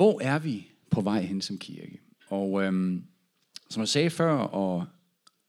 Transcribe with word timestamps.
Hvor 0.00 0.20
er 0.20 0.38
vi 0.38 0.70
på 0.90 1.00
vej 1.00 1.22
hen 1.22 1.40
som 1.40 1.58
kirke? 1.58 2.00
Og 2.26 2.62
øhm, 2.62 3.04
som 3.70 3.80
jeg 3.80 3.88
sagde 3.88 4.10
før, 4.10 4.32
og 4.32 4.86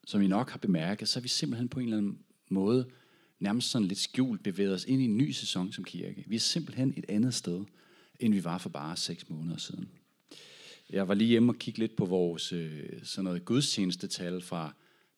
som 0.08 0.22
I 0.22 0.28
nok 0.28 0.50
har 0.50 0.58
bemærket, 0.58 1.08
så 1.08 1.20
er 1.20 1.22
vi 1.22 1.28
simpelthen 1.28 1.70
på 1.70 1.80
en 1.80 1.86
eller 1.86 1.98
anden 1.98 2.20
måde 2.50 2.88
nærmest 3.40 3.72
sådan 3.72 3.88
lidt 3.88 4.00
skjult 4.00 4.44
bevæget 4.44 4.74
os 4.74 4.86
ind 4.86 5.02
i 5.02 5.06
en 5.06 5.18
ny 5.18 5.32
sæson 5.32 5.72
som 5.72 5.84
kirke. 5.84 6.24
Vi 6.28 6.36
er 6.36 6.40
simpelthen 6.40 6.94
et 6.98 7.06
andet 7.10 7.34
sted, 7.34 7.66
end 8.20 8.34
vi 8.34 8.44
var 8.44 8.58
for 8.58 8.70
bare 8.70 8.98
seks 8.98 9.30
måneder 9.30 9.58
siden. 9.58 9.90
Jeg 10.90 11.08
var 11.08 11.14
lige 11.14 11.28
hjemme 11.28 11.52
og 11.52 11.56
kigge 11.56 11.80
lidt 11.80 11.96
på 11.96 12.06
vores 12.06 12.54
øh, 12.54 12.90
sådan 13.04 13.24
noget 13.24 13.46
gudstjenestetal 13.46 14.42
fra 14.42 14.74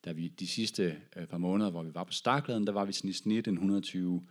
da 0.05 0.11
vi 0.11 0.27
de 0.27 0.47
sidste 0.47 0.97
øh, 1.15 1.25
par 1.27 1.37
måneder, 1.37 1.71
hvor 1.71 1.83
vi 1.83 1.93
var 1.93 2.03
på 2.03 2.13
Starkladen, 2.13 2.67
der 2.67 2.73
var 2.73 2.85
vi 2.85 2.93
sådan 2.93 3.09
i 3.09 3.13
snit 3.13 3.47
en 3.47 3.53
120 3.53 4.23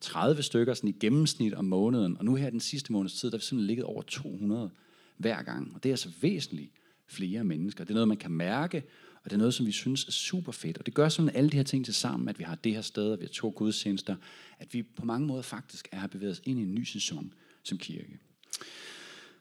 30 0.00 0.42
stykker 0.42 0.74
sådan 0.74 0.90
i 0.90 0.96
gennemsnit 1.00 1.54
om 1.54 1.64
måneden, 1.64 2.16
og 2.16 2.24
nu 2.24 2.34
her 2.34 2.50
den 2.50 2.60
sidste 2.60 2.92
måneds 2.92 3.14
tid, 3.14 3.30
der 3.30 3.36
er 3.36 3.38
vi 3.38 3.44
simpelthen 3.44 3.66
ligget 3.66 3.84
over 3.84 4.02
200 4.02 4.70
hver 5.16 5.42
gang, 5.42 5.74
og 5.74 5.82
det 5.82 5.88
er 5.88 5.92
altså 5.92 6.10
væsentligt 6.20 6.72
flere 7.06 7.44
mennesker. 7.44 7.84
Det 7.84 7.90
er 7.90 7.94
noget, 7.94 8.08
man 8.08 8.16
kan 8.16 8.30
mærke, 8.30 8.82
og 9.24 9.30
det 9.30 9.32
er 9.32 9.38
noget, 9.38 9.54
som 9.54 9.66
vi 9.66 9.72
synes 9.72 10.04
er 10.04 10.12
super 10.12 10.52
fedt. 10.52 10.78
Og 10.78 10.86
det 10.86 10.94
gør 10.94 11.08
sådan 11.08 11.30
alle 11.34 11.50
de 11.50 11.56
her 11.56 11.64
ting 11.64 11.84
til 11.84 11.94
sammen, 11.94 12.28
at 12.28 12.38
vi 12.38 12.44
har 12.44 12.54
det 12.54 12.74
her 12.74 12.80
sted, 12.80 13.12
og 13.12 13.18
vi 13.18 13.24
har 13.24 13.32
to 13.32 13.52
gudstjenester, 13.56 14.16
at 14.58 14.74
vi 14.74 14.82
på 14.82 15.04
mange 15.04 15.26
måder 15.26 15.42
faktisk 15.42 15.88
er 15.92 16.06
bevæget 16.06 16.32
os 16.32 16.42
ind 16.44 16.58
i 16.58 16.62
en 16.62 16.74
ny 16.74 16.84
sæson 16.84 17.34
som 17.62 17.78
kirke. 17.78 18.18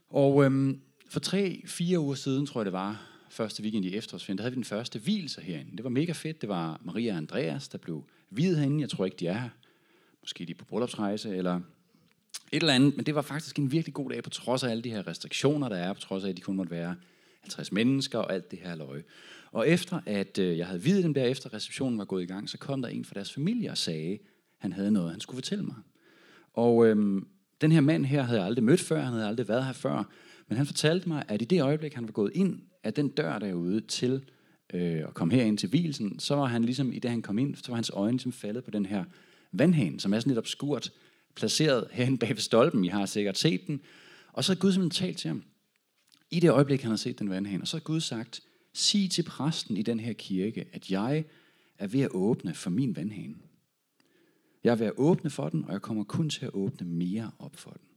Og 0.09 0.45
øhm, 0.45 0.81
for 1.09 1.20
tre, 1.20 1.62
fire 1.66 2.00
uger 2.00 2.16
siden, 2.16 2.45
tror 2.45 2.62
jeg 2.62 2.66
det 2.66 2.73
var, 2.73 3.09
første 3.30 3.64
weekend 3.64 3.86
i 3.86 3.95
efterårsferien, 3.95 4.38
der 4.38 4.41
havde 4.41 4.52
vi 4.52 4.55
den 4.55 4.64
første 4.64 5.00
hvilser 5.00 5.41
herinde. 5.41 5.78
Det 5.78 5.84
var 5.84 5.89
mega 5.89 6.12
fedt. 6.12 6.41
Det 6.41 6.50
var 6.50 6.81
Maria 6.84 7.12
og 7.12 7.17
Andreas, 7.17 7.67
der 7.67 7.78
blev 7.78 8.03
videt 8.30 8.58
herinde. 8.58 8.81
Jeg 8.81 8.89
tror 8.89 9.05
ikke, 9.05 9.17
de 9.20 9.28
er 9.28 9.39
her. 9.39 9.50
Måske 10.29 10.45
de 10.45 10.53
på 10.53 10.65
bryllupsrejse, 10.65 11.35
eller 11.35 11.55
et 12.51 12.61
eller 12.61 12.73
andet. 12.73 12.97
Men 12.97 13.05
det 13.05 13.15
var 13.15 13.21
faktisk 13.21 13.59
en 13.59 13.71
virkelig 13.71 13.93
god 13.93 14.09
dag, 14.09 14.23
på 14.23 14.29
trods 14.29 14.63
af 14.63 14.69
alle 14.69 14.83
de 14.83 14.89
her 14.89 15.07
restriktioner, 15.07 15.69
der 15.69 15.75
er, 15.75 15.93
på 15.93 15.99
trods 15.99 16.23
af, 16.23 16.29
at 16.29 16.38
de 16.38 16.41
kun 16.41 16.55
måtte 16.55 16.71
være 16.71 16.95
50 17.41 17.71
mennesker 17.71 18.19
og 18.19 18.33
alt 18.33 18.52
det 18.52 18.59
her 18.59 18.75
løje. 18.75 19.03
Og 19.52 19.69
efter 19.69 19.99
at 20.05 20.39
øh, 20.39 20.58
jeg 20.58 20.67
havde 20.67 20.81
videt 20.81 21.03
dem 21.03 21.13
der, 21.13 21.23
efter 21.23 21.53
receptionen 21.53 21.97
var 21.97 22.05
gået 22.05 22.23
i 22.23 22.25
gang, 22.25 22.49
så 22.49 22.58
kom 22.58 22.81
der 22.81 22.89
en 22.89 23.05
fra 23.05 23.13
deres 23.13 23.33
familie 23.33 23.71
og 23.71 23.77
sagde, 23.77 24.13
at 24.13 24.19
han 24.59 24.73
havde 24.73 24.91
noget, 24.91 25.11
han 25.11 25.19
skulle 25.19 25.38
fortælle 25.38 25.63
mig. 25.63 25.75
Og 26.53 26.88
øhm, 26.88 27.27
den 27.61 27.71
her 27.71 27.81
mand 27.81 28.05
her 28.05 28.23
havde 28.23 28.39
jeg 28.39 28.47
aldrig 28.47 28.64
mødt 28.64 28.81
før, 28.81 29.02
han 29.02 29.14
havde 29.14 29.27
aldrig 29.27 29.47
været 29.47 29.66
her 29.66 29.73
før, 29.73 30.03
men 30.47 30.58
han 30.58 30.66
fortalte 30.66 31.09
mig, 31.09 31.23
at 31.27 31.41
i 31.41 31.45
det 31.45 31.61
øjeblik, 31.61 31.93
han 31.93 32.05
var 32.05 32.11
gået 32.11 32.31
ind 32.36 32.61
af 32.83 32.93
den 32.93 33.09
dør 33.09 33.39
derude 33.39 33.81
til 33.81 34.23
øh, 34.73 34.99
at 35.08 35.14
komme 35.14 35.33
herind 35.33 35.58
til 35.58 35.69
hvilsen, 35.69 36.19
så 36.19 36.36
var 36.36 36.45
han 36.45 36.64
ligesom, 36.64 36.93
i 36.93 36.99
det 36.99 37.11
han 37.11 37.21
kom 37.21 37.38
ind, 37.38 37.55
så 37.55 37.64
var 37.67 37.75
hans 37.75 37.91
øjne 37.93 38.11
ligesom 38.11 38.31
faldet 38.31 38.64
på 38.64 38.71
den 38.71 38.86
her 38.86 39.03
vandhanen, 39.52 40.00
som 40.00 40.14
er 40.14 40.19
sådan 40.19 40.30
lidt 40.30 40.38
obskurt, 40.38 40.92
placeret 41.36 41.88
herhen 41.92 42.17
bag 42.17 42.30
ved 42.30 42.38
stolpen. 42.38 42.86
I 42.86 42.88
har 42.88 43.05
sikkert 43.05 43.38
set 43.38 43.67
den. 43.67 43.81
Og 44.33 44.44
så 44.44 44.53
har 44.53 44.59
Gud 44.59 44.72
simpelthen 44.72 45.08
talt 45.08 45.17
til 45.17 45.28
ham. 45.28 45.44
I 46.31 46.39
det 46.39 46.52
øjeblik, 46.52 46.81
han 46.81 46.89
har 46.89 46.97
set 46.97 47.19
den 47.19 47.30
vandhane. 47.30 47.64
Og 47.64 47.67
så 47.67 47.77
har 47.77 47.81
Gud 47.81 48.00
sagt, 48.02 48.42
sig 48.73 49.11
til 49.11 49.23
præsten 49.23 49.77
i 49.77 49.81
den 49.81 50.00
her 50.00 50.14
kirke, 50.14 50.66
at 50.72 50.92
jeg 50.92 51.25
er 51.77 51.88
ved 51.88 52.02
at 52.02 52.09
åbne 52.11 52.53
for 52.53 52.70
min 52.70 52.95
vandhane. 52.95 53.36
Jeg 54.64 54.72
er 54.72 54.75
ved 54.75 54.88
at 54.88 54.94
åbne 54.97 55.30
for 55.30 55.50
den, 55.50 55.66
og 55.66 55.72
jeg 55.72 55.81
kommer 55.81 56.03
kun 56.03 56.30
til 56.30 56.45
at 56.45 56.53
åbne 56.53 56.88
mere 56.88 57.31
op 57.39 57.55
for 57.55 57.72
den. 57.72 57.88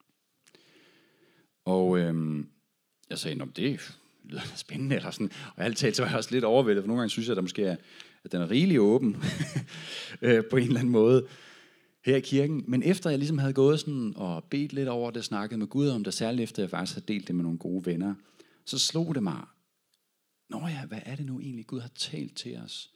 Og 1.64 1.98
øhm, 1.98 2.48
jeg 3.10 3.18
sagde, 3.18 3.42
om 3.42 3.52
det 3.52 3.80
lyder 4.24 4.40
spændende, 4.56 4.96
eller 4.96 5.10
sådan. 5.10 5.30
Og 5.56 5.64
alt 5.64 5.76
talt, 5.76 5.96
så 5.96 6.02
var 6.02 6.08
jeg 6.08 6.18
også 6.18 6.30
lidt 6.30 6.44
overvældet, 6.44 6.82
for 6.82 6.86
nogle 6.86 7.00
gange 7.00 7.10
synes 7.10 7.26
jeg, 7.28 7.32
at 7.32 7.36
der 7.36 7.42
måske 7.42 7.64
er, 7.64 7.76
at 8.24 8.32
den 8.32 8.42
er 8.42 8.50
rigelig 8.50 8.80
åben 8.80 9.16
øh, 10.22 10.44
på 10.50 10.56
en 10.56 10.66
eller 10.66 10.80
anden 10.80 10.92
måde 10.92 11.26
her 12.04 12.16
i 12.16 12.20
kirken. 12.20 12.64
Men 12.68 12.82
efter 12.82 13.10
jeg 13.10 13.18
ligesom 13.18 13.38
havde 13.38 13.52
gået 13.52 13.80
sådan 13.80 14.12
og 14.16 14.44
bedt 14.44 14.72
lidt 14.72 14.88
over 14.88 15.10
det, 15.10 15.24
snakket 15.24 15.58
med 15.58 15.66
Gud 15.66 15.88
om 15.88 16.04
det, 16.04 16.14
særligt 16.14 16.42
efter 16.42 16.62
jeg 16.62 16.70
faktisk 16.70 16.96
havde 16.96 17.12
delt 17.12 17.28
det 17.28 17.34
med 17.34 17.42
nogle 17.44 17.58
gode 17.58 17.86
venner, 17.86 18.14
så 18.64 18.78
slog 18.78 19.14
det 19.14 19.22
mig, 19.22 19.40
Nå 20.52 20.66
ja, 20.66 20.86
hvad 20.86 21.00
er 21.04 21.16
det 21.16 21.26
nu 21.26 21.40
egentlig, 21.40 21.66
Gud 21.66 21.80
har 21.80 21.90
talt 21.94 22.36
til 22.36 22.56
os 22.56 22.90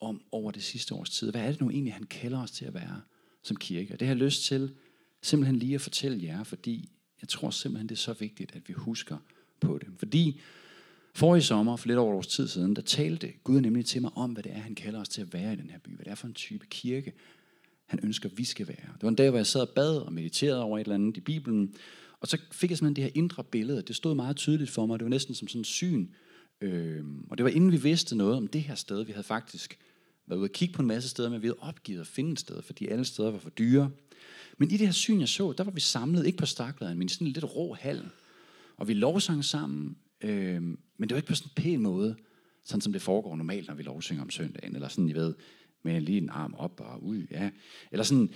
om 0.00 0.22
over 0.32 0.50
det 0.50 0.62
sidste 0.62 0.94
års 0.94 1.10
tid? 1.10 1.30
Hvad 1.30 1.40
er 1.40 1.50
det 1.50 1.60
nu 1.60 1.70
egentlig, 1.70 1.92
han 1.92 2.06
kalder 2.06 2.42
os 2.42 2.50
til 2.50 2.64
at 2.64 2.74
være 2.74 3.00
som 3.42 3.56
kirke? 3.56 3.92
Og 3.92 4.00
det 4.00 4.08
har 4.08 4.14
jeg 4.14 4.22
lyst 4.22 4.44
til 4.44 4.74
simpelthen 5.22 5.56
lige 5.56 5.74
at 5.74 5.80
fortælle 5.80 6.24
jer, 6.24 6.44
fordi 6.44 6.90
jeg 7.20 7.28
tror 7.28 7.50
simpelthen, 7.50 7.88
det 7.88 7.94
er 7.94 7.98
så 7.98 8.12
vigtigt, 8.12 8.54
at 8.54 8.68
vi 8.68 8.72
husker 8.72 9.16
på 9.60 9.78
det. 9.78 9.88
Fordi 9.98 10.40
for 11.16 11.36
i 11.36 11.40
sommer, 11.40 11.76
for 11.76 11.88
lidt 11.88 11.98
over 11.98 12.14
års 12.14 12.26
tid 12.26 12.48
siden, 12.48 12.76
der 12.76 12.82
talte 12.82 13.32
Gud 13.44 13.60
nemlig 13.60 13.86
til 13.86 14.02
mig 14.02 14.10
om, 14.14 14.32
hvad 14.32 14.42
det 14.42 14.52
er, 14.52 14.58
han 14.58 14.74
kalder 14.74 15.00
os 15.00 15.08
til 15.08 15.20
at 15.20 15.32
være 15.32 15.52
i 15.52 15.56
den 15.56 15.70
her 15.70 15.78
by. 15.78 15.88
Hvad 15.88 16.04
det 16.04 16.10
er 16.10 16.14
for 16.14 16.26
en 16.26 16.34
type 16.34 16.66
kirke, 16.66 17.12
han 17.86 18.00
ønsker, 18.02 18.28
vi 18.28 18.44
skal 18.44 18.68
være. 18.68 18.92
Det 18.94 19.02
var 19.02 19.08
en 19.08 19.14
dag, 19.14 19.30
hvor 19.30 19.38
jeg 19.38 19.46
sad 19.46 19.60
og 19.60 19.68
bad 19.68 19.96
og 19.98 20.12
mediterede 20.12 20.62
over 20.62 20.78
et 20.78 20.82
eller 20.82 20.94
andet 20.94 21.16
i 21.16 21.20
Bibelen, 21.20 21.74
og 22.20 22.28
så 22.28 22.38
fik 22.52 22.70
jeg 22.70 22.78
simpelthen 22.78 22.96
det 22.96 23.04
her 23.04 23.22
indre 23.22 23.44
billede. 23.44 23.82
Det 23.82 23.96
stod 23.96 24.14
meget 24.14 24.36
tydeligt 24.36 24.70
for 24.70 24.86
mig. 24.86 24.98
Det 24.98 25.04
var 25.04 25.10
næsten 25.10 25.34
som 25.34 25.48
sådan 25.48 25.60
en 25.60 25.64
syn. 25.64 26.06
Øhm, 26.60 27.24
og 27.30 27.38
det 27.38 27.44
var 27.44 27.50
inden 27.50 27.72
vi 27.72 27.82
vidste 27.82 28.16
noget 28.16 28.36
om 28.36 28.46
det 28.46 28.62
her 28.62 28.74
sted. 28.74 29.04
Vi 29.04 29.12
havde 29.12 29.26
faktisk 29.26 29.78
været 30.26 30.38
ude 30.38 30.46
og 30.46 30.52
kigge 30.52 30.74
på 30.74 30.82
en 30.82 30.88
masse 30.88 31.08
steder, 31.08 31.30
men 31.30 31.42
vi 31.42 31.46
havde 31.46 31.58
opgivet 31.60 32.00
at 32.00 32.06
finde 32.06 32.32
et 32.32 32.40
sted, 32.40 32.62
fordi 32.62 32.86
alle 32.86 33.04
steder 33.04 33.30
var 33.30 33.38
for 33.38 33.50
dyre. 33.50 33.90
Men 34.58 34.70
i 34.70 34.76
det 34.76 34.86
her 34.86 34.92
syn, 34.92 35.20
jeg 35.20 35.28
så, 35.28 35.52
der 35.52 35.64
var 35.64 35.72
vi 35.72 35.80
samlet, 35.80 36.26
ikke 36.26 36.38
på 36.38 36.46
Stakladeren, 36.46 36.98
men 36.98 37.06
i 37.06 37.08
sådan 37.08 37.26
en 37.26 37.32
lidt 37.32 37.56
rå 37.56 37.74
hal. 37.74 38.08
Og 38.76 38.88
vi 38.88 38.94
lovsang 38.94 39.44
sammen, 39.44 39.96
øh, 40.20 40.62
men 40.98 41.08
det 41.08 41.14
var 41.14 41.18
ikke 41.18 41.28
på 41.28 41.34
sådan 41.34 41.50
en 41.56 41.62
pæn 41.62 41.80
måde, 41.80 42.16
sådan 42.64 42.80
som 42.80 42.92
det 42.92 43.02
foregår 43.02 43.36
normalt, 43.36 43.68
når 43.68 43.74
vi 43.74 43.82
lovsynger 43.82 44.22
om 44.22 44.30
søndagen, 44.30 44.74
eller 44.74 44.88
sådan, 44.88 45.08
I 45.08 45.14
ved, 45.14 45.34
med 45.82 46.00
lige 46.00 46.18
en 46.18 46.30
arm 46.30 46.54
op 46.54 46.80
og 46.80 47.04
ud, 47.04 47.26
ja. 47.30 47.50
Eller 47.92 48.04
sådan, 48.04 48.30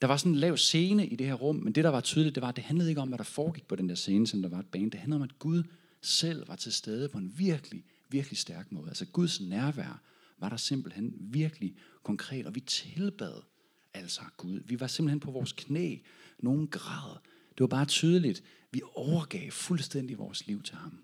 der 0.00 0.06
var 0.06 0.16
sådan 0.16 0.32
en 0.32 0.38
lav 0.38 0.56
scene 0.56 1.06
i 1.06 1.16
det 1.16 1.26
her 1.26 1.34
rum, 1.34 1.56
men 1.56 1.72
det, 1.72 1.84
der 1.84 1.90
var 1.90 2.00
tydeligt, 2.00 2.34
det 2.34 2.40
var, 2.40 2.48
at 2.48 2.56
det 2.56 2.64
handlede 2.64 2.88
ikke 2.88 3.00
om, 3.00 3.08
hvad 3.08 3.18
der 3.18 3.24
foregik 3.24 3.66
på 3.66 3.76
den 3.76 3.88
der 3.88 3.94
scene, 3.94 4.26
som 4.26 4.42
der 4.42 4.48
var 4.48 4.58
et 4.58 4.66
band. 4.66 4.90
Det 4.90 5.00
handlede 5.00 5.18
om, 5.18 5.22
at 5.22 5.38
Gud 5.38 5.62
selv 6.02 6.48
var 6.48 6.56
til 6.56 6.72
stede 6.72 7.08
på 7.08 7.18
en 7.18 7.38
virkelig, 7.38 7.84
virkelig 8.10 8.38
stærk 8.38 8.72
måde. 8.72 8.88
Altså 8.88 9.06
Guds 9.06 9.40
nærvær 9.40 10.02
var 10.38 10.48
der 10.48 10.56
simpelthen 10.56 11.14
virkelig 11.20 11.74
konkret, 12.02 12.46
og 12.46 12.54
vi 12.54 12.60
tilbad 12.60 13.42
altså 13.94 14.20
Gud. 14.36 14.60
Vi 14.64 14.80
var 14.80 14.86
simpelthen 14.86 15.20
på 15.20 15.30
vores 15.30 15.52
knæ, 15.52 15.96
nogen 16.38 16.66
grad. 16.68 17.16
Det 17.50 17.60
var 17.60 17.66
bare 17.66 17.84
tydeligt, 17.84 18.42
vi 18.72 18.80
overgav 18.94 19.50
fuldstændig 19.50 20.18
vores 20.18 20.46
liv 20.46 20.62
til 20.62 20.76
ham. 20.76 20.98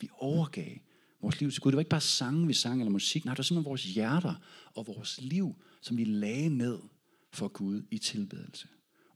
Vi 0.00 0.08
overgav 0.18 0.78
vores 1.20 1.40
liv 1.40 1.50
til 1.50 1.62
Gud. 1.62 1.72
Det 1.72 1.76
var 1.76 1.80
ikke 1.80 1.90
bare 1.90 2.00
sange, 2.00 2.46
vi 2.46 2.52
sang, 2.52 2.80
eller 2.80 2.90
musik. 2.90 3.24
Nej, 3.24 3.34
det 3.34 3.38
var 3.38 3.42
simpelthen 3.42 3.68
vores 3.68 3.84
hjerter 3.84 4.34
og 4.74 4.86
vores 4.86 5.20
liv, 5.22 5.56
som 5.80 5.96
vi 5.96 6.04
lagde 6.04 6.48
ned 6.48 6.78
for 7.32 7.48
Gud 7.48 7.82
i 7.90 7.98
tilbedelse. 7.98 8.68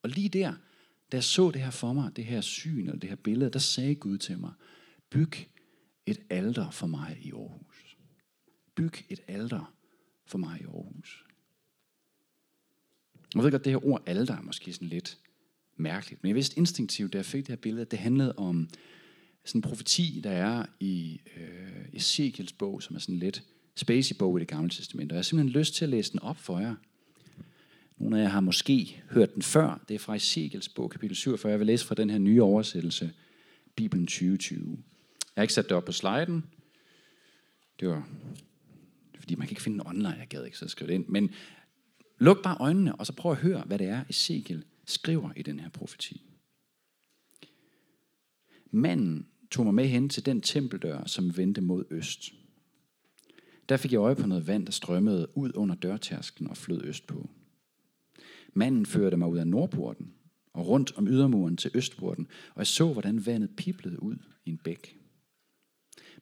Og 0.03 0.11
lige 0.11 0.29
der, 0.29 0.55
da 1.13 1.17
jeg 1.17 1.25
så 1.25 1.51
det 1.51 1.63
her 1.63 1.71
for 1.71 1.93
mig, 1.93 2.17
det 2.17 2.25
her 2.25 2.41
syn 2.41 2.87
eller 2.87 2.99
det 2.99 3.09
her 3.09 3.17
billede, 3.17 3.51
der 3.51 3.59
sagde 3.59 3.95
Gud 3.95 4.19
til 4.19 4.39
mig, 4.39 4.53
byg 5.11 5.33
et 6.07 6.19
alter 6.31 6.71
for 6.71 6.87
mig 6.87 7.19
i 7.23 7.33
Aarhus. 7.33 7.97
Byg 8.75 8.93
et 9.09 9.21
alter 9.29 9.75
for 10.27 10.39
mig 10.39 10.61
i 10.61 10.65
Aarhus. 10.65 11.25
Jeg 13.35 13.43
ved 13.45 13.51
godt, 13.51 13.65
det 13.65 13.73
her 13.73 13.87
ord 13.87 14.03
alter 14.07 14.37
er 14.37 14.43
måske 14.43 14.73
sådan 14.73 14.89
lidt 14.89 15.19
mærkeligt, 15.77 16.23
men 16.23 16.29
jeg 16.29 16.35
vidste 16.35 16.59
instinktivt, 16.59 17.13
da 17.13 17.19
jeg 17.19 17.25
fik 17.25 17.47
det 17.47 17.49
her 17.49 17.57
billede, 17.57 17.83
at 17.83 17.91
det 17.91 17.99
handlede 17.99 18.35
om 18.37 18.69
sådan 19.45 19.59
en 19.59 19.63
profeti, 19.63 20.21
der 20.25 20.31
er 20.31 20.67
i 20.81 21.21
øh, 21.37 21.85
Ezekiels 21.93 22.53
bog, 22.53 22.83
som 22.83 22.97
er 22.97 23.01
sådan 23.01 23.19
lidt 23.19 23.43
spacey 23.75 24.17
bog 24.19 24.39
i 24.39 24.41
det 24.41 24.49
gamle 24.49 24.71
testament. 24.71 25.13
Og 25.13 25.15
jeg 25.15 25.19
har 25.19 25.23
simpelthen 25.23 25.61
lyst 25.61 25.75
til 25.75 25.85
at 25.85 25.89
læse 25.89 26.13
den 26.13 26.23
op 26.23 26.37
for 26.37 26.59
jer. 26.59 26.75
Nogle 27.99 28.19
af 28.19 28.23
jer 28.23 28.29
har 28.29 28.41
måske 28.41 29.03
hørt 29.11 29.35
den 29.35 29.43
før. 29.43 29.85
Det 29.89 29.95
er 29.95 29.99
fra 29.99 30.15
Ezekiels 30.17 30.69
bog, 30.69 30.91
kapitel 30.91 31.17
47. 31.17 31.51
Jeg 31.51 31.59
vil 31.59 31.67
læse 31.67 31.87
fra 31.87 31.95
den 31.95 32.11
her 32.11 32.19
nye 32.19 32.43
oversættelse, 32.43 33.13
Bibelen 33.77 34.07
2020. 34.07 34.79
Jeg 35.37 35.41
har 35.41 35.43
ikke 35.43 35.55
sat 35.55 35.65
det 35.65 35.73
op 35.73 35.85
på 35.85 35.93
sliden. 35.93 36.45
Det 37.81 37.89
var 37.89 38.09
fordi 39.23 39.35
man 39.35 39.47
kan 39.47 39.53
ikke 39.53 39.63
finde 39.63 39.79
den 39.79 39.87
online. 39.87 40.09
Jeg 40.09 40.29
gad 40.29 40.45
ikke 40.45 40.59
så 40.59 40.69
skrive 40.69 40.89
det 40.89 40.95
ind. 40.95 41.07
Men 41.09 41.31
luk 42.19 42.43
bare 42.43 42.57
øjnene, 42.61 42.95
og 42.95 43.07
så 43.07 43.13
prøv 43.13 43.33
at 43.33 43.39
høre, 43.39 43.63
hvad 43.67 43.79
det 43.79 43.87
er, 43.87 44.05
Ezekiel 44.09 44.65
skriver 44.87 45.33
i 45.37 45.43
den 45.43 45.61
her 45.61 45.69
profeti. 45.69 46.23
Manden 48.71 49.27
tog 49.53 49.65
mig 49.65 49.75
med 49.75 49.89
hen 49.89 50.09
til 50.09 50.27
den 50.27 50.41
tempeldør, 50.41 51.05
som 51.07 51.37
vendte 51.37 51.61
mod 51.61 51.85
øst. 51.91 52.33
Der 53.69 53.77
fik 53.77 53.93
jeg 53.93 53.99
øje 53.99 54.17
på 54.17 54.27
noget 54.27 54.47
vand, 54.47 54.67
der 54.67 54.73
strømmede 54.73 55.29
ud 55.35 55.51
under 55.55 55.75
dørtærsken 55.75 56.47
og 56.47 56.57
flød 56.57 56.85
øst 56.85 57.07
på. 57.07 57.31
Manden 58.53 58.87
førte 58.87 59.17
mig 59.17 59.29
ud 59.29 59.39
af 59.39 59.47
nordporten 59.47 60.13
og 60.53 60.69
rundt 60.69 60.93
om 60.97 61.09
ydermuren 61.09 61.57
til 61.57 61.71
østporten, 61.75 62.27
og 62.55 62.59
jeg 62.59 62.67
så, 62.67 62.93
hvordan 62.93 63.27
vandet 63.27 63.57
piblede 63.57 64.03
ud 64.03 64.17
i 64.45 64.51
en 64.51 64.59
bæk. 64.59 64.97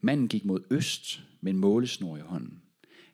Manden 0.01 0.29
gik 0.29 0.45
mod 0.45 0.61
øst 0.71 1.23
med 1.41 1.53
en 1.53 1.59
målesnor 1.59 2.17
i 2.17 2.21
hånden. 2.21 2.63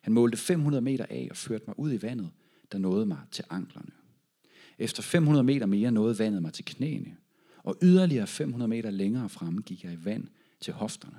Han 0.01 0.13
målte 0.13 0.37
500 0.37 0.81
meter 0.81 1.05
af 1.09 1.27
og 1.31 1.37
førte 1.37 1.63
mig 1.67 1.79
ud 1.79 1.93
i 1.93 2.01
vandet, 2.01 2.29
der 2.71 2.77
nåede 2.77 3.05
mig 3.05 3.19
til 3.31 3.43
anklerne. 3.49 3.91
Efter 4.77 5.03
500 5.03 5.43
meter 5.43 5.65
mere 5.65 5.91
nåede 5.91 6.19
vandet 6.19 6.41
mig 6.41 6.53
til 6.53 6.65
knæene, 6.65 7.17
og 7.67 7.77
yderligere 7.81 8.27
500 8.27 8.69
meter 8.69 8.91
længere 8.91 9.29
fremme 9.29 9.61
gik 9.61 9.83
jeg 9.83 9.93
i 9.93 10.05
vand 10.05 10.27
til 10.59 10.73
hofterne. 10.73 11.17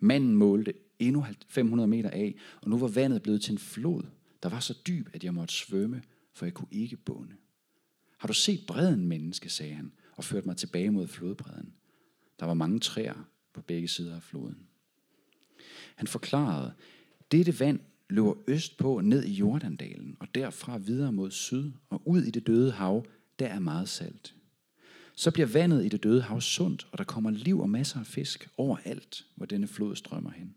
Manden 0.00 0.34
målte 0.34 0.74
endnu 0.98 1.26
500 1.48 1.86
meter 1.86 2.10
af, 2.10 2.34
og 2.62 2.70
nu 2.70 2.78
var 2.78 2.88
vandet 2.88 3.22
blevet 3.22 3.42
til 3.42 3.52
en 3.52 3.58
flod, 3.58 4.02
der 4.42 4.48
var 4.48 4.60
så 4.60 4.78
dyb, 4.86 5.08
at 5.12 5.24
jeg 5.24 5.34
måtte 5.34 5.54
svømme, 5.54 6.02
for 6.34 6.46
jeg 6.46 6.54
kunne 6.54 6.68
ikke 6.70 6.96
bunde. 6.96 7.34
Har 8.18 8.26
du 8.26 8.32
set 8.32 8.66
bredden, 8.66 9.06
menneske, 9.06 9.50
sagde 9.50 9.74
han, 9.74 9.92
og 10.16 10.24
førte 10.24 10.46
mig 10.46 10.56
tilbage 10.56 10.90
mod 10.90 11.06
flodbredden. 11.06 11.72
Der 12.40 12.46
var 12.46 12.54
mange 12.54 12.80
træer 12.80 13.28
på 13.52 13.60
begge 13.60 13.88
sider 13.88 14.16
af 14.16 14.22
floden. 14.22 14.66
Han 15.96 16.06
forklarede, 16.06 16.72
dette 17.32 17.60
vand 17.60 17.80
løber 18.10 18.34
østpå 18.48 19.00
ned 19.00 19.24
i 19.24 19.32
Jordandalen, 19.32 20.16
og 20.20 20.34
derfra 20.34 20.78
videre 20.78 21.12
mod 21.12 21.30
syd 21.30 21.72
og 21.90 22.02
ud 22.08 22.22
i 22.22 22.30
det 22.30 22.46
døde 22.46 22.72
hav, 22.72 23.06
der 23.38 23.46
er 23.46 23.58
meget 23.58 23.88
salt. 23.88 24.34
Så 25.18 25.30
bliver 25.30 25.46
vandet 25.46 25.84
i 25.84 25.88
det 25.88 26.02
døde 26.02 26.22
hav 26.22 26.40
sundt, 26.40 26.86
og 26.92 26.98
der 26.98 27.04
kommer 27.04 27.30
liv 27.30 27.60
og 27.60 27.70
masser 27.70 28.00
af 28.00 28.06
fisk 28.06 28.48
overalt, 28.56 29.24
hvor 29.34 29.46
denne 29.46 29.68
flod 29.68 29.96
strømmer 29.96 30.30
hen. 30.30 30.54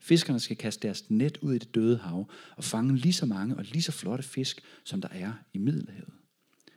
Fiskerne 0.00 0.40
skal 0.40 0.56
kaste 0.56 0.86
deres 0.86 1.10
net 1.10 1.38
ud 1.42 1.54
i 1.54 1.58
det 1.58 1.74
døde 1.74 1.98
hav 1.98 2.30
og 2.56 2.64
fange 2.64 2.96
lige 2.96 3.12
så 3.12 3.26
mange 3.26 3.56
og 3.56 3.64
lige 3.64 3.82
så 3.82 3.92
flotte 3.92 4.24
fisk, 4.24 4.60
som 4.84 5.00
der 5.00 5.08
er 5.12 5.32
i 5.54 5.58
Middelhavet. 5.58 6.12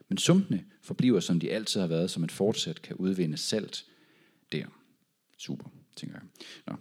Men 0.09 0.17
sumpene 0.17 0.63
forbliver, 0.81 1.19
som 1.19 1.39
de 1.39 1.51
altid 1.51 1.79
har 1.79 1.87
været, 1.87 2.11
som 2.11 2.23
et 2.23 2.31
fortsat 2.31 2.81
kan 2.81 2.95
udvinde 2.95 3.37
salt 3.37 3.85
der. 4.51 4.65
Super, 5.37 5.69
tænker 5.95 6.15
jeg. 6.15 6.23
Nå. 6.67 6.75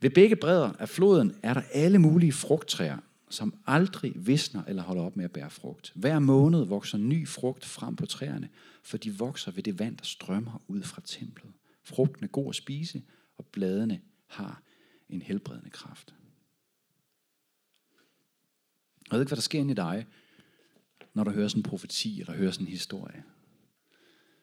Ved 0.00 0.10
begge 0.10 0.36
bredder 0.36 0.72
af 0.72 0.88
floden 0.88 1.36
er 1.42 1.54
der 1.54 1.62
alle 1.72 1.98
mulige 1.98 2.32
frugttræer, 2.32 2.98
som 3.34 3.54
aldrig 3.66 4.26
visner 4.26 4.64
eller 4.64 4.82
holder 4.82 5.02
op 5.02 5.16
med 5.16 5.24
at 5.24 5.32
bære 5.32 5.50
frugt. 5.50 5.92
Hver 5.94 6.18
måned 6.18 6.64
vokser 6.64 6.98
ny 6.98 7.28
frugt 7.28 7.64
frem 7.64 7.96
på 7.96 8.06
træerne, 8.06 8.48
for 8.82 8.96
de 8.96 9.18
vokser 9.18 9.52
ved 9.52 9.62
det 9.62 9.78
vand, 9.78 9.96
der 9.96 10.04
strømmer 10.04 10.62
ud 10.68 10.82
fra 10.82 11.02
templet. 11.04 11.52
Frugten 11.82 12.24
er 12.24 12.28
god 12.28 12.48
at 12.48 12.54
spise, 12.54 13.02
og 13.36 13.46
bladene 13.46 14.00
har 14.26 14.62
en 15.08 15.22
helbredende 15.22 15.70
kraft. 15.70 16.14
Jeg 19.10 19.16
ved 19.16 19.20
ikke, 19.20 19.30
hvad 19.30 19.36
der 19.36 19.42
sker 19.42 19.60
inde 19.60 19.72
i 19.72 19.74
dig, 19.74 20.06
når 21.14 21.24
du 21.24 21.30
hører 21.30 21.48
sådan 21.48 21.58
en 21.58 21.62
profeti, 21.62 22.20
eller 22.20 22.32
hører 22.32 22.50
sådan 22.50 22.66
en 22.66 22.70
historie. 22.70 23.24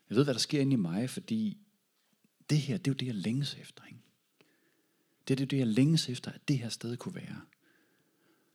Jeg 0.10 0.18
ved, 0.18 0.24
hvad 0.24 0.34
der 0.34 0.40
sker 0.40 0.62
inde 0.62 0.74
i 0.74 0.76
mig, 0.76 1.10
fordi 1.10 1.58
det 2.50 2.58
her, 2.58 2.78
det 2.78 2.88
er 2.88 2.92
jo 2.92 2.98
det, 2.98 3.06
jeg 3.06 3.16
længes 3.16 3.56
efter. 3.62 3.84
Ikke? 3.86 4.00
Det 5.28 5.34
er 5.34 5.36
det, 5.36 5.52
det, 5.52 5.58
jeg 5.58 5.68
længes 5.68 6.10
efter, 6.10 6.32
at 6.32 6.48
det 6.48 6.58
her 6.58 6.70
sted 6.70 6.98
kunne 6.98 7.16
være. 7.16 7.42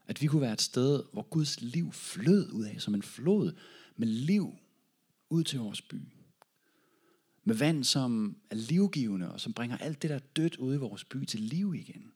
At 0.06 0.22
vi 0.22 0.26
kunne 0.26 0.42
være 0.42 0.52
et 0.52 0.60
sted, 0.60 1.02
hvor 1.12 1.22
Guds 1.22 1.60
liv 1.60 1.92
flød 1.92 2.52
ud 2.52 2.64
af, 2.64 2.80
som 2.80 2.94
en 2.94 3.02
flod 3.02 3.52
med 3.96 4.08
liv 4.08 4.54
ud 5.30 5.44
til 5.44 5.58
vores 5.58 5.82
by. 5.82 6.02
Med 7.44 7.54
vand, 7.54 7.84
som 7.84 8.36
er 8.50 8.54
livgivende, 8.54 9.32
og 9.32 9.40
som 9.40 9.52
bringer 9.52 9.76
alt 9.76 10.02
det, 10.02 10.10
der 10.10 10.16
er 10.16 10.20
dødt 10.36 10.56
ude 10.56 10.76
i 10.76 10.78
vores 10.78 11.04
by 11.04 11.24
til 11.24 11.40
liv 11.40 11.74
igen. 11.74 12.12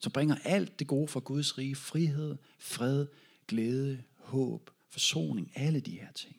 Som 0.00 0.12
bringer 0.12 0.36
alt 0.44 0.78
det 0.78 0.86
gode 0.86 1.08
fra 1.08 1.20
Guds 1.20 1.58
rige, 1.58 1.76
frihed, 1.76 2.36
fred, 2.58 3.06
glæde, 3.48 4.02
håb, 4.16 4.70
forsoning, 4.88 5.52
alle 5.54 5.80
de 5.80 5.90
her 5.90 6.12
ting. 6.12 6.36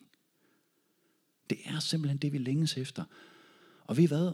Det 1.50 1.58
er 1.66 1.80
simpelthen 1.80 2.18
det, 2.18 2.34
vi 2.34 2.38
længes 2.38 2.78
efter. 2.78 3.04
Og 3.84 3.98
ved 3.98 4.04
I 4.04 4.08
hvad? 4.08 4.32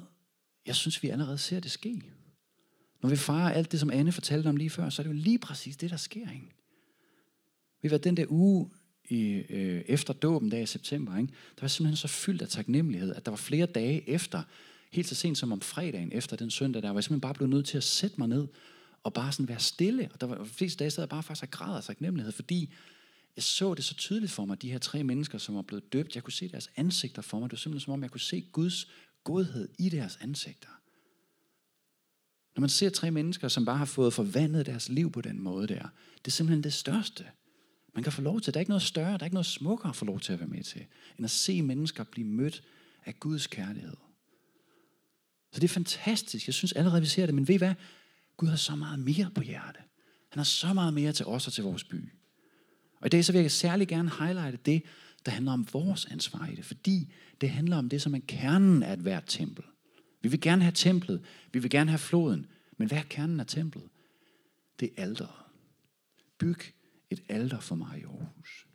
Jeg 0.66 0.76
synes, 0.76 1.04
vi 1.04 1.10
allerede 1.10 1.38
ser 1.38 1.60
det 1.60 1.72
ske. 1.72 2.12
Når 3.01 3.09
vi 3.09 3.15
fejrer 3.15 3.50
alt 3.50 3.71
det, 3.71 3.80
som 3.80 3.92
Anne 3.92 4.12
fortalte 4.12 4.47
om 4.47 4.56
lige 4.56 4.69
før, 4.69 4.89
så 4.89 5.01
er 5.01 5.03
det 5.03 5.09
jo 5.13 5.21
lige 5.24 5.39
præcis 5.39 5.77
det, 5.77 5.89
der 5.89 5.97
sker. 5.97 6.31
Ikke? 6.31 6.51
Vi 7.81 7.92
var 7.92 7.97
den 7.97 8.18
der 8.18 8.25
uge 8.30 8.69
i, 9.09 9.24
øh, 9.50 9.83
efter 9.88 10.13
dåben 10.13 10.50
dag 10.50 10.62
i 10.62 10.65
september, 10.65 11.18
ikke? 11.18 11.33
der 11.56 11.62
var 11.62 11.68
simpelthen 11.68 11.97
så 11.97 12.07
fyldt 12.07 12.42
af 12.42 12.47
taknemmelighed, 12.47 13.15
at 13.15 13.25
der 13.25 13.31
var 13.31 13.38
flere 13.38 13.65
dage 13.65 14.09
efter, 14.09 14.44
helt 14.92 15.07
så 15.07 15.15
sent 15.15 15.38
som 15.38 15.51
om 15.51 15.62
fredagen 15.62 16.12
efter 16.12 16.36
den 16.36 16.51
søndag, 16.51 16.81
der 16.81 16.89
var 16.89 16.95
jeg 16.95 17.03
simpelthen 17.03 17.21
bare 17.21 17.33
blevet 17.33 17.50
nødt 17.50 17.65
til 17.65 17.77
at 17.77 17.83
sætte 17.83 18.15
mig 18.18 18.27
ned 18.27 18.47
og 19.03 19.13
bare 19.13 19.31
sådan 19.31 19.47
være 19.47 19.59
stille. 19.59 20.09
Og 20.13 20.21
der 20.21 20.27
var 20.27 20.44
de 20.44 20.45
fleste 20.45 20.80
dage, 20.80 20.92
sad 20.92 21.03
jeg 21.03 21.09
bare 21.09 21.24
faktisk 21.24 21.44
og 21.44 21.51
græd 21.51 21.77
af 21.77 21.83
taknemmelighed, 21.83 22.31
fordi 22.31 22.74
jeg 23.36 23.44
så 23.44 23.74
det 23.74 23.86
så 23.86 23.95
tydeligt 23.95 24.31
for 24.31 24.45
mig, 24.45 24.62
de 24.62 24.71
her 24.71 24.77
tre 24.77 25.03
mennesker, 25.03 25.38
som 25.38 25.56
var 25.56 25.62
blevet 25.62 25.94
døbt. 25.94 26.15
Jeg 26.15 26.24
kunne 26.24 26.33
se 26.33 26.47
deres 26.47 26.69
ansigter 26.75 27.21
for 27.21 27.39
mig. 27.39 27.50
Det 27.50 27.51
var 27.51 27.57
simpelthen 27.57 27.86
som 27.86 27.94
om, 27.94 28.03
jeg 28.03 28.12
kunne 28.12 28.21
se 28.21 28.42
Guds 28.51 28.88
godhed 29.24 29.69
i 29.80 29.89
deres 29.89 30.19
ansigter. 30.21 30.69
Når 32.56 32.62
man 32.62 32.69
ser 32.69 32.90
tre 32.90 33.12
mennesker, 33.12 33.48
som 33.48 33.66
bare 33.66 33.78
har 33.78 33.86
fået 33.86 34.13
forvandlet 34.13 34.66
deres 34.66 34.90
liv 34.90 35.12
på 35.12 35.22
den 35.22 35.42
måde 35.42 35.68
der, 35.68 35.88
det 36.18 36.28
er 36.28 36.31
simpelthen 36.31 36.63
det 36.63 36.74
største. 36.74 37.25
Man 37.94 38.04
kan 38.04 38.12
få 38.12 38.22
lov 38.22 38.42
til. 38.42 38.54
Der 38.54 38.57
er 38.57 38.62
ikke 38.62 38.69
noget 38.69 38.81
større, 38.81 39.13
der 39.13 39.19
er 39.19 39.24
ikke 39.24 39.34
noget 39.34 39.46
smukkere 39.46 39.90
at 39.90 39.96
få 39.96 40.06
lov 40.06 40.19
til 40.19 40.34
at 40.34 40.40
være 40.40 40.48
med 40.48 40.63
til, 40.63 40.86
end 41.18 41.25
at 41.25 41.31
se 41.31 41.62
mennesker 41.62 42.04
blive 42.04 42.28
mødt 42.28 42.63
af 43.06 43.19
Guds 43.19 43.48
kærlighed. 43.48 43.96
Så 45.52 45.60
det 45.60 45.63
er 45.63 45.74
fantastisk. 45.74 46.48
Jeg 46.48 46.54
synes 46.54 46.74
allerede, 46.74 47.02
vi 47.02 47.07
ser 47.07 47.25
det. 47.25 47.36
Men 47.36 47.48
ved 47.48 47.56
I 47.56 47.57
hvad? 47.57 47.74
Gud 48.38 48.48
har 48.48 48.56
så 48.56 48.75
meget 48.75 49.00
mere 49.00 49.31
på 49.36 49.42
hjerte. 49.42 49.80
Han 50.30 50.40
har 50.40 50.44
så 50.44 50.74
meget 50.74 50.94
mere 50.94 51.12
til 51.12 51.25
os 51.25 51.48
og 51.48 51.54
til 51.54 51.63
vores 51.63 51.84
by. 51.84 52.13
Og 53.00 53.06
i 53.06 53.10
dag 53.10 53.25
så 53.25 53.31
vil 53.31 53.42
jeg 53.42 53.52
særlig 53.52 53.88
gerne 53.88 54.12
highlighte 54.19 54.57
det, 54.66 54.84
der 55.25 55.31
handler 55.31 55.52
om 55.52 55.68
vores 55.74 56.06
ansvar 56.06 56.48
i 56.48 56.56
det. 56.56 56.66
Fordi 56.66 57.13
det 57.42 57.50
handler 57.50 57.78
om 57.78 57.90
det, 57.90 58.02
som 58.02 58.16
er 58.16 58.19
kernen 58.28 58.84
af 58.84 58.94
et 58.94 59.00
hvert 59.00 59.24
tempel. 59.28 59.63
Vi 60.25 60.30
vil 60.30 60.42
gerne 60.42 60.62
have 60.62 60.72
templet. 60.72 61.22
Vi 61.51 61.60
vil 61.60 61.69
gerne 61.69 61.89
have 61.89 61.98
floden. 61.98 62.45
Men 62.77 62.88
hvad 62.88 62.98
er 62.98 63.04
kernen 63.10 63.39
af 63.39 63.48
templet? 63.48 63.83
Det 64.80 64.89
er 64.98 65.01
alderet. 65.01 65.36
Byg 66.38 66.60
et 67.10 67.22
alter 67.30 67.60
for 67.60 67.75
mig 67.75 68.00
i 68.00 68.04
Aarhus. 68.04 68.68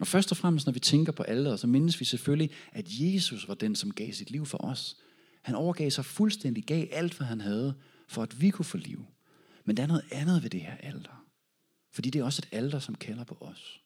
Og 0.00 0.06
først 0.06 0.30
og 0.30 0.36
fremmest, 0.36 0.66
når 0.66 0.72
vi 0.72 0.80
tænker 0.80 1.12
på 1.12 1.22
alderet, 1.22 1.60
så 1.60 1.66
mindes 1.66 2.00
vi 2.00 2.04
selvfølgelig, 2.04 2.50
at 2.72 2.86
Jesus 2.88 3.48
var 3.48 3.54
den, 3.54 3.74
som 3.74 3.92
gav 3.92 4.12
sit 4.12 4.30
liv 4.30 4.46
for 4.46 4.64
os. 4.64 4.96
Han 5.42 5.54
overgav 5.54 5.90
sig 5.90 6.04
fuldstændig, 6.04 6.64
gav 6.64 6.86
alt, 6.92 7.16
hvad 7.16 7.26
han 7.26 7.40
havde, 7.40 7.74
for 8.08 8.22
at 8.22 8.40
vi 8.40 8.50
kunne 8.50 8.64
få 8.64 8.76
liv. 8.76 9.06
Men 9.64 9.76
der 9.76 9.82
er 9.82 9.86
noget 9.86 10.04
andet 10.12 10.42
ved 10.42 10.50
det 10.50 10.60
her 10.60 10.76
alter. 10.76 11.26
Fordi 11.92 12.10
det 12.10 12.18
er 12.18 12.24
også 12.24 12.42
et 12.44 12.58
alter, 12.58 12.78
som 12.78 12.94
kalder 12.94 13.24
på 13.24 13.36
os. 13.40 13.80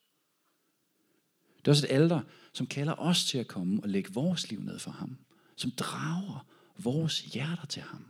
Det 1.59 1.69
er 1.69 1.73
også 1.73 1.87
et 1.87 1.93
alter, 1.93 2.21
som 2.53 2.67
kalder 2.67 2.95
os 2.99 3.25
til 3.25 3.39
at 3.39 3.49
komme 3.49 3.83
og 3.83 3.89
lægge 3.89 4.13
vores 4.13 4.51
liv 4.51 4.61
ned 4.61 4.79
for 4.79 4.91
ham. 4.91 5.17
Som 5.57 5.71
drager 5.71 6.47
vores 6.79 7.21
hjerter 7.21 7.67
til 7.67 7.83
ham. 7.83 8.07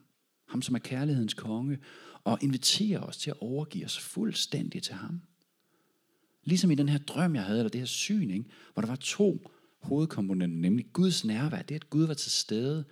Ham, 0.49 0.62
som 0.62 0.75
er 0.75 0.78
kærlighedens 0.78 1.34
konge. 1.34 1.78
Og 2.25 2.38
inviterer 2.43 3.00
os 3.00 3.16
til 3.16 3.31
at 3.31 3.37
overgive 3.40 3.84
os 3.84 3.99
fuldstændig 3.99 4.82
til 4.82 4.94
ham. 4.94 5.20
Ligesom 6.44 6.70
i 6.70 6.75
den 6.75 6.88
her 6.88 6.99
drøm, 6.99 7.34
jeg 7.34 7.44
havde, 7.44 7.58
eller 7.58 7.70
det 7.70 7.81
her 7.81 7.87
syn, 7.87 8.31
ikke? 8.31 8.44
hvor 8.72 8.81
der 8.81 8.88
var 8.88 8.96
to 8.96 9.50
hovedkomponenter, 9.82 10.56
nemlig 10.56 10.87
Guds 10.93 11.25
nærvær, 11.25 11.62
det 11.62 11.75
at 11.75 11.90
Gud 11.90 12.06
var 12.06 12.14
til 12.14 12.32
stede, 12.32 12.84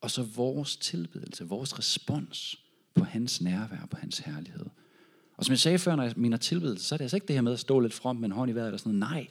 og 0.00 0.10
så 0.10 0.22
vores 0.22 0.76
tilbedelse, 0.76 1.44
vores 1.44 1.78
respons 1.78 2.64
på 2.94 3.04
hans 3.04 3.40
nærvær, 3.40 3.86
på 3.90 3.96
hans 3.96 4.18
herlighed. 4.18 4.66
Og 5.36 5.44
som 5.44 5.52
jeg 5.52 5.58
sagde 5.58 5.78
før, 5.78 5.96
når 5.96 6.02
jeg 6.02 6.12
mener 6.16 6.36
tilbedelse, 6.36 6.84
så 6.84 6.94
er 6.94 6.96
det 6.96 7.04
altså 7.04 7.16
ikke 7.16 7.26
det 7.26 7.36
her 7.36 7.40
med 7.40 7.52
at 7.52 7.60
stå 7.60 7.80
lidt 7.80 7.94
frem 7.94 8.16
med 8.16 8.24
en 8.24 8.32
hånd 8.32 8.50
i 8.50 8.54
vejret 8.54 8.66
eller 8.66 8.78
sådan 8.78 8.94
noget. 8.94 9.12
Nej, 9.12 9.26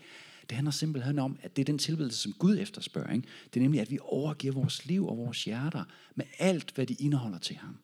det 0.50 0.56
handler 0.56 0.72
simpelthen 0.72 1.20
om, 1.20 1.40
at 1.42 1.56
det 1.56 1.62
er 1.62 1.66
den 1.66 1.78
tilbedelse, 1.78 2.18
som 2.18 2.34
Gud 2.34 2.58
efterspørger. 2.60 3.14
Ikke? 3.14 3.28
Det 3.54 3.60
er 3.60 3.62
nemlig, 3.62 3.82
at 3.82 3.92
vi 3.92 4.00
overgiver 4.02 4.54
vores 4.54 4.86
liv 4.86 5.08
og 5.08 5.18
vores 5.18 5.44
hjerter 5.44 5.84
med 6.16 6.26
alt, 6.40 6.72
hvad 6.76 6.86
de 6.86 6.94
indeholder 6.94 7.38
til 7.38 7.56
ham. 7.56 7.78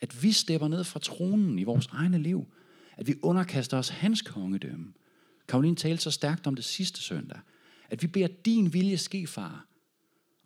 At 0.00 0.22
vi 0.22 0.32
stepper 0.32 0.68
ned 0.68 0.84
fra 0.84 1.00
tronen 1.00 1.58
i 1.58 1.64
vores 1.64 1.86
egne 1.86 2.18
liv. 2.18 2.52
At 2.96 3.06
vi 3.06 3.14
underkaster 3.22 3.78
os 3.78 3.88
hans 3.88 4.22
kongedømme. 4.22 4.92
Karoline 5.48 5.76
talte 5.76 6.02
så 6.02 6.10
stærkt 6.10 6.46
om 6.46 6.54
det 6.54 6.64
sidste 6.64 7.00
søndag. 7.00 7.40
At 7.90 8.02
vi 8.02 8.06
beder 8.06 8.28
din 8.44 8.72
vilje 8.72 8.96
ske, 8.96 9.26
far, 9.26 9.66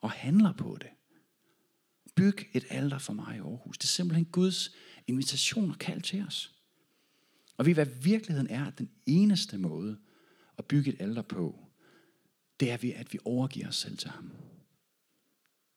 og 0.01 0.11
handler 0.11 0.53
på 0.53 0.79
det. 0.81 0.91
Byg 2.15 2.39
et 2.53 2.65
alter 2.71 2.99
for 2.99 3.13
mig 3.13 3.37
i 3.37 3.39
Aarhus. 3.39 3.79
Det 3.79 3.85
er 3.85 3.89
simpelthen 3.89 4.25
Guds 4.25 4.71
invitation 5.07 5.71
og 5.71 5.79
kald 5.79 6.03
til 6.03 6.25
os. 6.27 6.55
Og 7.57 7.67
vi 7.67 7.73
hvad 7.73 7.87
virkeligheden 8.03 8.51
er, 8.51 8.65
at 8.65 8.79
den 8.79 8.91
eneste 9.07 9.59
måde 9.59 9.99
at 10.59 10.65
bygge 10.65 10.93
et 10.93 10.97
alter 11.01 11.23
på, 11.23 11.59
det 12.61 12.71
er, 12.71 12.75
at 12.75 13.13
vi 13.13 13.19
overgiver 13.25 13.69
os 13.69 13.77
selv 13.77 13.97
til 13.97 14.11
ham. 14.11 14.31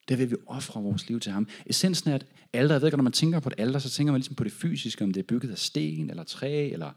Det 0.07 0.13
er 0.13 0.17
ved, 0.17 0.25
at 0.25 0.31
vi 0.31 0.35
offrer 0.47 0.81
vores 0.81 1.07
liv 1.07 1.19
til 1.19 1.31
ham. 1.31 1.47
Essensen 1.65 2.09
er, 2.09 2.15
at 2.15 2.25
alter, 2.53 2.75
jeg 2.75 2.81
ved 2.81 2.87
ikke, 2.87 2.97
når 2.97 3.03
man 3.03 3.13
tænker 3.13 3.39
på 3.39 3.49
et 3.49 3.55
alter, 3.57 3.79
så 3.79 3.89
tænker 3.89 4.11
man 4.11 4.19
ligesom 4.19 4.35
på 4.35 4.43
det 4.43 4.51
fysiske, 4.51 5.03
om 5.03 5.13
det 5.13 5.19
er 5.19 5.27
bygget 5.27 5.51
af 5.51 5.57
sten, 5.57 6.09
eller 6.09 6.23
træ, 6.23 6.69
eller 6.69 6.91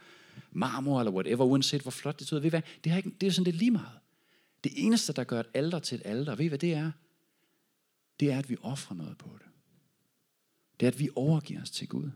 marmor, 0.53 1.01
eller 1.01 1.13
whatever, 1.13 1.45
uanset 1.45 1.83
hvor 1.83 1.91
flot 1.91 2.19
det 2.19 2.29
ser 2.29 2.37
ud. 2.37 2.41
Ved 2.41 2.51
hvad? 2.51 2.63
Det, 2.85 2.93
har 2.93 2.97
ikke, 2.97 3.11
det 3.21 3.27
er 3.27 3.31
sådan, 3.31 3.45
det 3.45 3.55
er 3.55 3.59
lige 3.59 3.71
meget. 3.71 3.99
Det 4.65 4.73
eneste, 4.77 5.13
der 5.13 5.25
gør 5.25 5.41
et 5.41 5.47
alter 5.55 5.79
til 5.79 5.97
et 5.97 6.03
alter, 6.05 6.35
ved 6.35 6.45
I 6.45 6.49
hvad 6.49 6.59
det 6.59 6.75
er? 6.75 6.91
Det 8.21 8.33
er, 8.33 8.39
at 8.39 8.51
vi 8.51 8.57
offrer 8.63 8.97
noget 8.97 9.19
på 9.19 9.31
det. 9.39 9.47
Det 10.81 10.87
er, 10.87 10.91
at 10.91 11.01
vi 11.01 11.09
overgiver 11.17 11.63
os 11.63 11.71
til 11.71 11.89
Gud. 11.89 12.11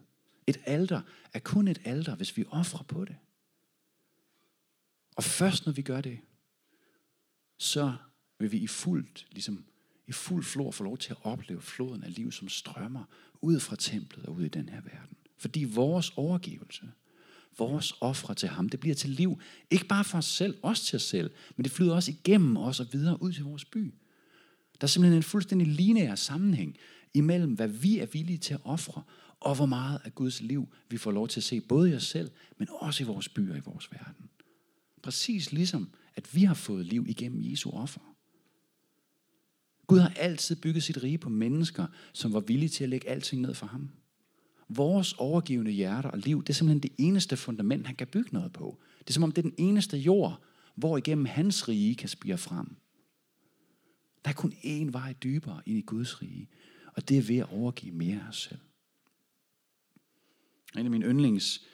Et 0.47 0.61
alter 0.65 1.01
er 1.33 1.39
kun 1.39 1.69
et 1.69 1.81
alter, 1.85 2.15
hvis 2.15 2.37
vi 2.37 2.45
offrer 2.51 2.83
på 2.83 3.05
det. 3.05 3.17
Og 5.17 5.25
først 5.25 5.67
når 5.67 5.73
vi 5.73 5.83
gør 5.83 6.01
det, 6.01 6.19
så 7.59 7.93
vil 8.39 8.53
vi 8.53 8.59
i 8.59 8.67
fuldt, 8.67 9.27
ligesom 9.31 9.65
i 10.07 10.13
fuld 10.13 10.45
flor 10.45 10.71
få 10.71 10.85
lov 10.85 10.99
til 10.99 11.11
at 11.11 11.17
opleve 11.23 11.63
floden 11.63 12.03
af 12.03 12.15
liv, 12.15 12.33
som 12.33 12.49
strømmer 12.49 13.05
ud 13.41 13.61
fra 13.61 13.77
templet 13.77 14.27
og 14.27 14.35
ud 14.35 14.45
i 14.45 14.49
den 14.49 14.69
her 14.69 14.81
verden. 14.81 15.17
Fordi 15.39 15.65
vores 15.65 16.13
overgivelse, 16.17 16.93
vores 17.59 17.95
ofre 18.01 18.35
til 18.35 18.49
ham, 18.49 18.69
det 18.69 18.81
bliver 18.81 18.95
til 18.95 19.11
liv, 19.11 19.41
ikke 19.71 19.87
bare 19.87 20.05
for 20.05 20.19
os 20.19 20.25
selv, 20.25 20.59
også 20.63 20.85
til 20.85 20.97
os 20.97 21.03
selv, 21.03 21.31
men 21.57 21.65
det 21.65 21.73
flyder 21.73 21.95
også 21.95 22.11
igennem 22.11 22.57
os 22.57 22.81
og 22.81 22.87
videre 22.93 23.23
ud 23.23 23.33
til 23.33 23.45
vores 23.45 23.65
by. 23.65 23.95
Der 24.81 24.87
er 24.87 24.87
simpelthen 24.87 25.17
en 25.17 25.23
fuldstændig 25.23 25.69
lineær 25.69 26.15
sammenhæng 26.15 26.77
imellem, 27.15 27.53
hvad 27.55 27.69
vi 27.69 27.99
er 27.99 28.07
villige 28.07 28.39
til 28.39 28.55
at 28.55 28.61
ofre, 28.65 29.03
og 29.41 29.55
hvor 29.55 29.67
meget 29.67 30.01
af 30.05 30.15
Guds 30.15 30.41
liv 30.41 30.69
vi 30.89 30.97
får 30.97 31.11
lov 31.11 31.29
til 31.29 31.41
at 31.41 31.45
se, 31.45 31.61
både 31.61 31.91
i 31.91 31.95
os 31.95 32.07
selv, 32.07 32.31
men 32.59 32.69
også 32.71 33.03
i 33.03 33.07
vores 33.07 33.29
byer 33.29 33.53
og 33.53 33.59
i 33.59 33.63
vores 33.65 33.93
verden. 33.93 34.31
Præcis 35.05 35.53
ligesom, 35.53 35.91
at 36.15 36.35
vi 36.35 36.45
har 36.45 36.55
fået 36.55 36.87
liv 36.87 37.05
igennem 37.09 37.43
Jesu 37.43 37.71
offer. 37.71 38.01
Gud 39.87 39.99
har 39.99 40.13
altid 40.17 40.57
bygget 40.57 40.83
sit 40.83 41.03
rige 41.03 41.19
på 41.19 41.29
mennesker, 41.29 41.87
som 42.13 42.33
var 42.33 42.41
villige 42.41 42.69
til 42.69 42.85
at 42.85 42.91
lægge 42.91 43.09
alting 43.09 43.43
ned 43.43 43.55
for 43.55 43.67
ham. 43.67 43.91
Vores 44.69 45.13
overgivende 45.13 45.71
hjerter 45.71 46.11
og 46.11 46.19
liv, 46.19 46.43
det 46.43 46.49
er 46.49 46.55
simpelthen 46.55 46.83
det 46.83 46.93
eneste 46.99 47.37
fundament, 47.37 47.87
han 47.87 47.97
kan 47.97 48.07
bygge 48.07 48.31
noget 48.33 48.53
på. 48.53 48.83
Det 48.99 49.09
er 49.09 49.13
som 49.13 49.23
om 49.23 49.33
det 49.33 49.39
er 49.45 49.51
den 49.51 49.59
eneste 49.59 49.99
jord, 49.99 50.43
hvor 50.75 50.97
igennem 50.97 51.25
hans 51.25 51.69
rige 51.69 51.95
kan 51.95 52.09
spire 52.09 52.39
frem. 52.39 52.77
Der 54.25 54.31
er 54.31 54.35
kun 54.35 54.53
én 54.53 54.91
vej 54.91 55.13
dybere 55.13 55.63
ind 55.67 55.79
i 55.79 55.83
Guds 55.83 56.23
rige, 56.23 56.49
og 56.95 57.09
det 57.09 57.19
er 57.19 57.23
ved 57.23 57.37
at 57.37 57.49
overgive 57.51 57.95
mere 57.95 58.21
af 58.21 58.29
os 58.29 58.43
selv. 58.43 58.61
En 60.79 60.85
af 60.85 60.91
mine 60.91 61.07
yndlings 61.07 61.67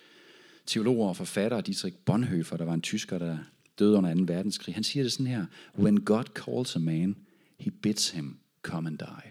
teologer 0.71 1.09
og 1.09 1.17
forfattere, 1.17 1.61
Dietrich 1.61 1.97
Bonhoeffer, 1.97 2.57
der 2.57 2.65
var 2.65 2.75
en 2.75 2.83
tysker, 2.83 3.19
der 3.19 3.39
døde 3.79 3.97
under 3.97 4.15
2. 4.15 4.23
verdenskrig, 4.27 4.75
han 4.75 4.85
siger 4.85 5.03
det 5.03 5.13
sådan 5.13 5.27
her, 5.27 5.47
When 5.79 6.05
God 6.05 6.25
calls 6.35 6.77
a 6.77 6.79
man, 6.79 7.17
he 7.59 7.71
bids 7.71 8.11
him 8.11 8.39
come 8.63 8.89
and 8.89 8.99
die. 8.99 9.31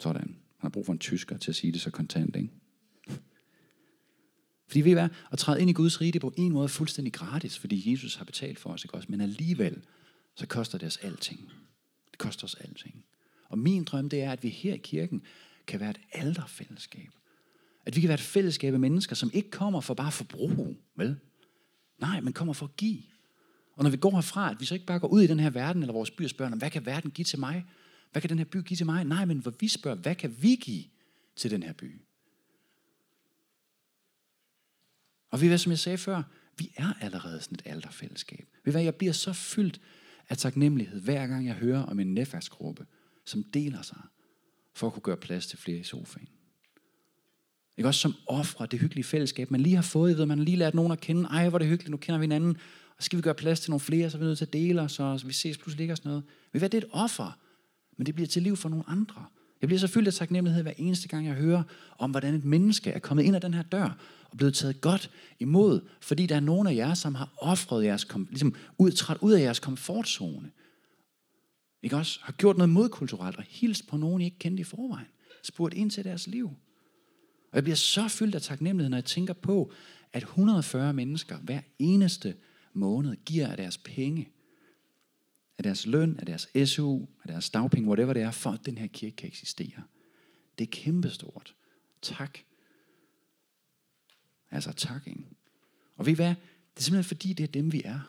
Sådan. 0.00 0.20
Han 0.22 0.60
har 0.60 0.68
brug 0.68 0.86
for 0.86 0.92
en 0.92 0.98
tysker 0.98 1.36
til 1.36 1.50
at 1.50 1.56
sige 1.56 1.72
det 1.72 1.80
så 1.80 1.90
kontant, 1.90 2.36
ikke? 2.36 2.48
Fordi 4.68 4.80
ved 4.80 4.90
I 4.90 4.94
hvad? 4.94 5.08
At 5.32 5.38
træde 5.38 5.60
ind 5.60 5.70
i 5.70 5.72
Guds 5.72 6.00
rige, 6.00 6.12
det 6.12 6.18
er 6.18 6.20
på 6.20 6.34
en 6.36 6.52
måde 6.52 6.68
fuldstændig 6.68 7.12
gratis, 7.12 7.58
fordi 7.58 7.92
Jesus 7.92 8.14
har 8.14 8.24
betalt 8.24 8.58
for 8.58 8.70
os, 8.70 8.84
ikke 8.84 8.94
også? 8.94 9.08
Men 9.10 9.20
alligevel, 9.20 9.82
så 10.34 10.46
koster 10.46 10.78
det 10.78 10.86
os 10.86 10.96
alting. 10.96 11.50
Det 12.10 12.18
koster 12.18 12.44
os 12.44 12.54
alting. 12.54 13.04
Og 13.48 13.58
min 13.58 13.84
drøm, 13.84 14.08
det 14.08 14.22
er, 14.22 14.32
at 14.32 14.42
vi 14.42 14.48
her 14.48 14.74
i 14.74 14.80
kirken 14.82 15.22
kan 15.66 15.80
være 15.80 15.90
et 15.90 16.00
alderfællesskab. 16.12 17.10
At 17.84 17.96
vi 17.96 18.00
kan 18.00 18.08
være 18.08 18.14
et 18.14 18.20
fællesskab 18.20 18.74
af 18.74 18.80
mennesker, 18.80 19.14
som 19.14 19.30
ikke 19.32 19.50
kommer 19.50 19.80
for 19.80 19.94
bare 19.94 20.12
forbrug, 20.12 20.76
vel? 20.96 21.16
Nej, 21.98 22.20
men 22.20 22.32
kommer 22.32 22.52
for 22.52 22.66
at 22.66 22.76
give. 22.76 23.02
Og 23.72 23.82
når 23.82 23.90
vi 23.90 23.96
går 23.96 24.14
herfra, 24.14 24.50
at 24.50 24.60
vi 24.60 24.64
så 24.64 24.74
ikke 24.74 24.86
bare 24.86 24.98
går 24.98 25.08
ud 25.08 25.22
i 25.22 25.26
den 25.26 25.40
her 25.40 25.50
verden, 25.50 25.82
eller 25.82 25.92
vores 25.92 26.10
by 26.10 26.24
og 26.24 26.30
spørger, 26.30 26.56
hvad 26.56 26.70
kan 26.70 26.86
verden 26.86 27.10
give 27.10 27.24
til 27.24 27.38
mig? 27.38 27.64
Hvad 28.12 28.22
kan 28.22 28.28
den 28.30 28.38
her 28.38 28.44
by 28.44 28.56
give 28.62 28.76
til 28.76 28.86
mig? 28.86 29.04
Nej, 29.04 29.24
men 29.24 29.38
hvor 29.38 29.54
vi 29.60 29.68
spørger, 29.68 29.96
hvad 29.96 30.14
kan 30.14 30.42
vi 30.42 30.56
give 30.56 30.84
til 31.36 31.50
den 31.50 31.62
her 31.62 31.72
by? 31.72 32.02
Og 35.30 35.40
vi 35.40 35.46
hvad, 35.46 35.58
som 35.58 35.70
jeg 35.70 35.78
sagde 35.78 35.98
før, 35.98 36.22
vi 36.58 36.72
er 36.76 36.92
allerede 37.00 37.40
sådan 37.40 37.54
et 37.54 37.62
alderfællesskab. 37.64 38.48
Ved 38.64 38.72
hvad, 38.72 38.82
jeg 38.82 38.94
bliver 38.94 39.12
så 39.12 39.32
fyldt 39.32 39.80
af 40.28 40.38
taknemmelighed, 40.38 41.00
hver 41.00 41.26
gang 41.26 41.46
jeg 41.46 41.54
hører 41.54 41.82
om 41.82 42.00
en 42.00 42.14
netværksgruppe, 42.14 42.86
som 43.24 43.44
deler 43.44 43.82
sig, 43.82 44.02
for 44.74 44.86
at 44.86 44.92
kunne 44.92 45.02
gøre 45.02 45.16
plads 45.16 45.46
til 45.46 45.58
flere 45.58 45.78
i 45.78 45.82
sofaen. 45.82 46.28
Ikke 47.80 47.88
også 47.88 48.00
som 48.00 48.14
ofre 48.26 48.66
det 48.66 48.80
hyggelige 48.80 49.04
fællesskab, 49.04 49.50
man 49.50 49.60
lige 49.60 49.74
har 49.74 49.82
fået, 49.82 50.18
ved, 50.18 50.26
man 50.26 50.38
har 50.38 50.44
lige 50.44 50.56
lært 50.56 50.74
nogen 50.74 50.92
at 50.92 51.00
kende, 51.00 51.28
ej 51.30 51.48
hvor 51.48 51.56
er 51.56 51.58
det 51.58 51.68
hyggeligt, 51.68 51.90
nu 51.90 51.96
kender 51.96 52.18
vi 52.18 52.22
hinanden, 52.22 52.56
og 52.96 53.02
skal 53.02 53.16
vi 53.16 53.22
gøre 53.22 53.34
plads 53.34 53.60
til 53.60 53.70
nogle 53.70 53.80
flere, 53.80 54.10
så 54.10 54.16
er 54.16 54.18
vi 54.18 54.24
nødt 54.24 54.38
til 54.38 54.44
at 54.44 54.52
dele 54.52 54.82
os, 54.82 54.92
så 54.92 55.22
vi 55.26 55.32
ses 55.32 55.58
pludselig 55.58 55.84
ikke 55.84 55.92
og 55.92 55.96
sådan 55.96 56.08
noget. 56.08 56.24
Ved 56.52 56.60
hvad, 56.60 56.70
det 56.70 56.82
er 56.82 56.86
et 56.86 56.92
offer, 56.92 57.38
men 57.96 58.06
det 58.06 58.14
bliver 58.14 58.28
til 58.28 58.42
liv 58.42 58.56
for 58.56 58.68
nogle 58.68 58.84
andre. 58.88 59.24
Jeg 59.60 59.68
bliver 59.68 59.80
så 59.80 59.86
fyldt 59.86 60.08
af 60.08 60.14
taknemmelighed 60.14 60.62
hver 60.62 60.72
eneste 60.76 61.08
gang, 61.08 61.26
jeg 61.26 61.34
hører 61.34 61.62
om, 61.98 62.10
hvordan 62.10 62.34
et 62.34 62.44
menneske 62.44 62.90
er 62.90 62.98
kommet 62.98 63.24
ind 63.24 63.36
ad 63.36 63.40
den 63.40 63.54
her 63.54 63.62
dør 63.62 63.96
og 64.30 64.36
blevet 64.36 64.54
taget 64.54 64.80
godt 64.80 65.10
imod, 65.38 65.80
fordi 66.00 66.26
der 66.26 66.36
er 66.36 66.40
nogen 66.40 66.66
af 66.66 66.74
jer, 66.74 66.94
som 66.94 67.14
har 67.14 67.32
offret 67.38 67.84
jeres, 67.84 68.06
ligesom 68.28 68.54
ud, 68.78 68.90
træt 68.90 69.18
ud 69.20 69.32
af 69.32 69.40
jeres 69.40 69.58
komfortzone. 69.58 70.50
Ikke 71.82 71.96
også? 71.96 72.18
Har 72.22 72.32
gjort 72.32 72.56
noget 72.56 72.70
modkulturelt 72.70 73.36
og 73.36 73.44
hilst 73.48 73.88
på 73.88 73.96
nogen, 73.96 74.22
I 74.22 74.24
ikke 74.24 74.38
kendte 74.38 74.60
i 74.60 74.64
forvejen. 74.64 75.06
Spurgt 75.44 75.74
ind 75.74 75.90
til 75.90 76.04
deres 76.04 76.26
liv. 76.26 76.50
Og 77.50 77.56
jeg 77.56 77.62
bliver 77.62 77.76
så 77.76 78.08
fyldt 78.08 78.34
af 78.34 78.42
taknemmelighed, 78.42 78.90
når 78.90 78.96
jeg 78.96 79.04
tænker 79.04 79.34
på, 79.34 79.72
at 80.12 80.22
140 80.22 80.92
mennesker 80.92 81.38
hver 81.38 81.60
eneste 81.78 82.34
måned 82.72 83.16
giver 83.24 83.48
af 83.48 83.56
deres 83.56 83.78
penge, 83.78 84.28
af 85.58 85.62
deres 85.62 85.86
løn, 85.86 86.16
af 86.18 86.26
deres 86.26 86.48
SU, 86.64 87.00
af 87.00 87.28
deres 87.28 87.50
dagpenge, 87.50 87.88
whatever 87.88 88.12
det 88.12 88.22
er, 88.22 88.30
for 88.30 88.50
at 88.50 88.66
den 88.66 88.78
her 88.78 88.86
kirke 88.86 89.16
kan 89.16 89.28
eksistere. 89.28 89.82
Det 90.58 90.64
er 90.64 90.70
kæmpestort. 90.70 91.54
Tak. 92.02 92.38
Altså 94.50 94.72
tak, 94.72 95.06
ikke? 95.06 95.24
Og 95.96 96.06
ved 96.06 96.12
I 96.12 96.16
hvad? 96.16 96.34
Det 96.74 96.76
er 96.76 96.82
simpelthen 96.82 97.16
fordi, 97.16 97.32
det 97.32 97.44
er 97.44 97.52
dem, 97.52 97.72
vi 97.72 97.82
er. 97.84 98.00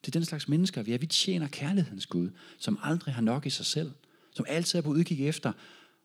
Det 0.00 0.08
er 0.08 0.18
den 0.18 0.24
slags 0.24 0.48
mennesker, 0.48 0.82
vi 0.82 0.92
er. 0.92 0.98
Vi 0.98 1.06
tjener 1.06 1.48
kærlighedens 1.48 2.06
Gud, 2.06 2.30
som 2.58 2.78
aldrig 2.82 3.14
har 3.14 3.22
nok 3.22 3.46
i 3.46 3.50
sig 3.50 3.66
selv. 3.66 3.92
Som 4.34 4.46
altid 4.48 4.78
er 4.78 4.82
på 4.82 4.90
udkig 4.90 5.28
efter, 5.28 5.52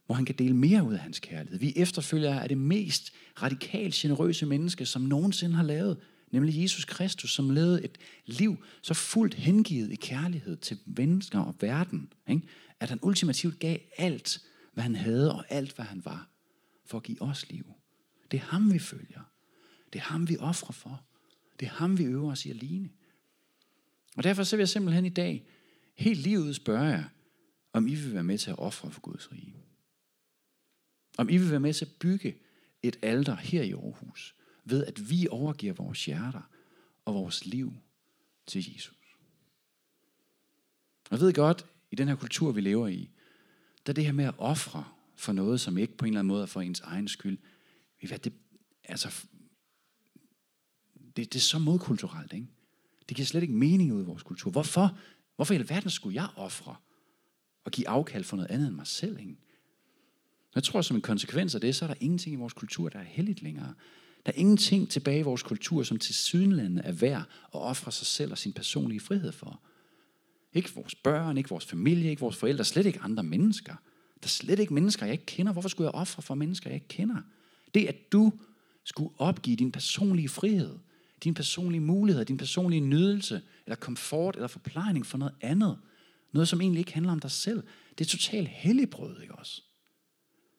hvor 0.05 0.15
han 0.15 0.25
kan 0.25 0.35
dele 0.35 0.55
mere 0.55 0.83
ud 0.83 0.93
af 0.93 0.99
hans 0.99 1.19
kærlighed. 1.19 1.59
Vi 1.59 1.73
efterfølger 1.75 2.39
af 2.39 2.49
det 2.49 2.57
mest 2.57 3.13
radikalt 3.41 3.93
generøse 3.93 4.45
menneske, 4.45 4.85
som 4.85 5.01
nogensinde 5.01 5.55
har 5.55 5.63
lavet 5.63 5.97
nemlig 6.33 6.61
Jesus 6.61 6.85
Kristus, 6.85 7.33
som 7.33 7.49
levede 7.49 7.83
et 7.83 7.97
liv 8.25 8.65
så 8.81 8.93
fuldt 8.93 9.33
hengivet 9.33 9.91
i 9.91 9.95
kærlighed 9.95 10.57
til 10.57 10.79
mennesker 10.85 11.39
og 11.39 11.55
verden, 11.59 12.13
ikke? 12.29 12.47
at 12.79 12.89
han 12.89 12.99
ultimativt 13.01 13.59
gav 13.59 13.77
alt, 13.97 14.41
hvad 14.73 14.83
han 14.83 14.95
havde 14.95 15.35
og 15.35 15.45
alt, 15.49 15.75
hvad 15.75 15.85
han 15.85 16.05
var, 16.05 16.29
for 16.85 16.97
at 16.97 17.03
give 17.03 17.21
os 17.21 17.49
liv. 17.49 17.65
Det 18.31 18.37
er 18.37 18.43
ham, 18.43 18.73
vi 18.73 18.79
følger. 18.79 19.21
Det 19.93 19.99
er 19.99 20.03
ham, 20.03 20.29
vi 20.29 20.37
offrer 20.37 20.73
for. 20.73 21.03
Det 21.59 21.65
er 21.65 21.69
ham, 21.69 21.97
vi 21.97 22.03
øver 22.03 22.31
os 22.31 22.45
i 22.45 22.49
at 22.49 22.55
ligne. 22.55 22.89
Og 24.17 24.23
derfor 24.23 24.43
så 24.43 24.55
vil 24.55 24.61
jeg 24.61 24.69
simpelthen 24.69 25.05
i 25.05 25.09
dag, 25.09 25.47
helt 25.95 26.19
livet 26.19 26.55
spørge 26.55 26.83
jer, 26.83 27.03
om 27.73 27.87
I 27.87 27.95
vil 27.95 28.13
være 28.13 28.23
med 28.23 28.37
til 28.37 28.49
at 28.49 28.59
ofre 28.59 28.91
for 28.91 29.01
Guds 29.01 29.31
rige. 29.31 29.62
Om 31.17 31.29
I 31.29 31.37
vil 31.37 31.51
være 31.51 31.59
med 31.59 31.73
til 31.73 31.85
at 31.85 31.91
bygge 31.99 32.37
et 32.83 32.99
alter 33.01 33.35
her 33.35 33.61
i 33.61 33.71
Aarhus, 33.71 34.35
ved 34.65 34.85
at 34.85 35.09
vi 35.09 35.27
overgiver 35.31 35.73
vores 35.73 36.05
hjerter 36.05 36.41
og 37.05 37.13
vores 37.13 37.45
liv 37.45 37.73
til 38.47 38.73
Jesus. 38.73 39.17
Og 41.09 41.11
jeg 41.11 41.19
ved 41.19 41.33
godt, 41.33 41.65
i 41.91 41.95
den 41.95 42.07
her 42.07 42.15
kultur, 42.15 42.51
vi 42.51 42.61
lever 42.61 42.87
i, 42.87 43.09
der 43.85 43.91
er 43.91 43.93
det 43.93 44.05
her 44.05 44.11
med 44.11 44.25
at 44.25 44.35
ofre 44.37 44.85
for 45.15 45.33
noget, 45.33 45.61
som 45.61 45.77
ikke 45.77 45.97
på 45.97 46.05
en 46.05 46.09
eller 46.09 46.19
anden 46.19 46.27
måde 46.27 46.41
er 46.41 46.47
for 46.47 46.61
ens 46.61 46.79
egen 46.79 47.07
skyld. 47.07 47.37
Det, 48.01 48.33
altså, 48.83 49.25
det, 51.15 51.33
det 51.33 51.35
er 51.35 51.39
så 51.39 51.59
modkulturelt, 51.59 52.33
ikke? 52.33 52.47
Det 53.09 53.17
giver 53.17 53.25
slet 53.25 53.41
ikke 53.41 53.53
mening 53.53 53.93
ud 53.93 54.01
i 54.01 54.05
vores 54.05 54.23
kultur. 54.23 54.51
Hvorfor? 54.51 54.97
Hvorfor 55.35 55.53
i 55.53 55.57
alverden 55.57 55.89
skulle 55.89 56.15
jeg 56.15 56.29
ofre 56.35 56.75
og 57.63 57.71
give 57.71 57.89
afkald 57.89 58.23
for 58.23 58.35
noget 58.35 58.51
andet 58.51 58.67
end 58.67 58.75
mig 58.75 58.87
selv? 58.87 59.19
Ikke? 59.19 59.35
Jeg 60.55 60.63
tror, 60.63 60.81
som 60.81 60.95
en 60.95 61.01
konsekvens 61.01 61.55
af 61.55 61.61
det, 61.61 61.75
så 61.75 61.85
er 61.85 61.87
der 61.87 61.95
ingenting 61.99 62.33
i 62.33 62.37
vores 62.37 62.53
kultur, 62.53 62.89
der 62.89 62.99
er 62.99 63.03
heldigt 63.03 63.41
længere. 63.41 63.73
Der 64.25 64.31
er 64.31 64.37
ingenting 64.37 64.89
tilbage 64.89 65.19
i 65.19 65.23
vores 65.23 65.43
kultur, 65.43 65.83
som 65.83 65.99
til 65.99 66.15
sydenlande 66.15 66.81
er 66.81 66.91
værd 66.91 67.21
at 67.21 67.61
ofre 67.61 67.91
sig 67.91 68.07
selv 68.07 68.31
og 68.31 68.37
sin 68.37 68.53
personlige 68.53 68.99
frihed 68.99 69.31
for. 69.31 69.61
Ikke 70.53 70.75
vores 70.75 70.95
børn, 70.95 71.37
ikke 71.37 71.49
vores 71.49 71.65
familie, 71.65 72.09
ikke 72.09 72.19
vores 72.19 72.35
forældre, 72.35 72.63
slet 72.63 72.85
ikke 72.85 72.99
andre 72.99 73.23
mennesker. 73.23 73.73
Der 74.19 74.27
er 74.27 74.27
slet 74.27 74.59
ikke 74.59 74.73
mennesker, 74.73 75.05
jeg 75.05 75.13
ikke 75.13 75.25
kender. 75.25 75.53
Hvorfor 75.53 75.69
skulle 75.69 75.85
jeg 75.85 75.95
ofre 75.95 76.21
for 76.21 76.35
mennesker, 76.35 76.69
jeg 76.69 76.75
ikke 76.75 76.87
kender? 76.87 77.21
Det, 77.73 77.85
at 77.85 78.11
du 78.11 78.33
skulle 78.83 79.09
opgive 79.17 79.55
din 79.55 79.71
personlige 79.71 80.29
frihed, 80.29 80.79
din 81.23 81.33
personlige 81.33 81.81
mulighed, 81.81 82.25
din 82.25 82.37
personlige 82.37 82.81
nydelse, 82.81 83.41
eller 83.65 83.75
komfort, 83.75 84.35
eller 84.35 84.47
forplejning 84.47 85.05
for 85.05 85.17
noget 85.17 85.33
andet. 85.41 85.77
Noget, 86.31 86.47
som 86.47 86.61
egentlig 86.61 86.79
ikke 86.79 86.93
handler 86.93 87.11
om 87.11 87.19
dig 87.19 87.31
selv. 87.31 87.63
Det 87.97 88.05
er 88.05 88.09
totalt 88.09 88.47
helligbrød, 88.47 89.21
ikke 89.21 89.35
også? 89.35 89.61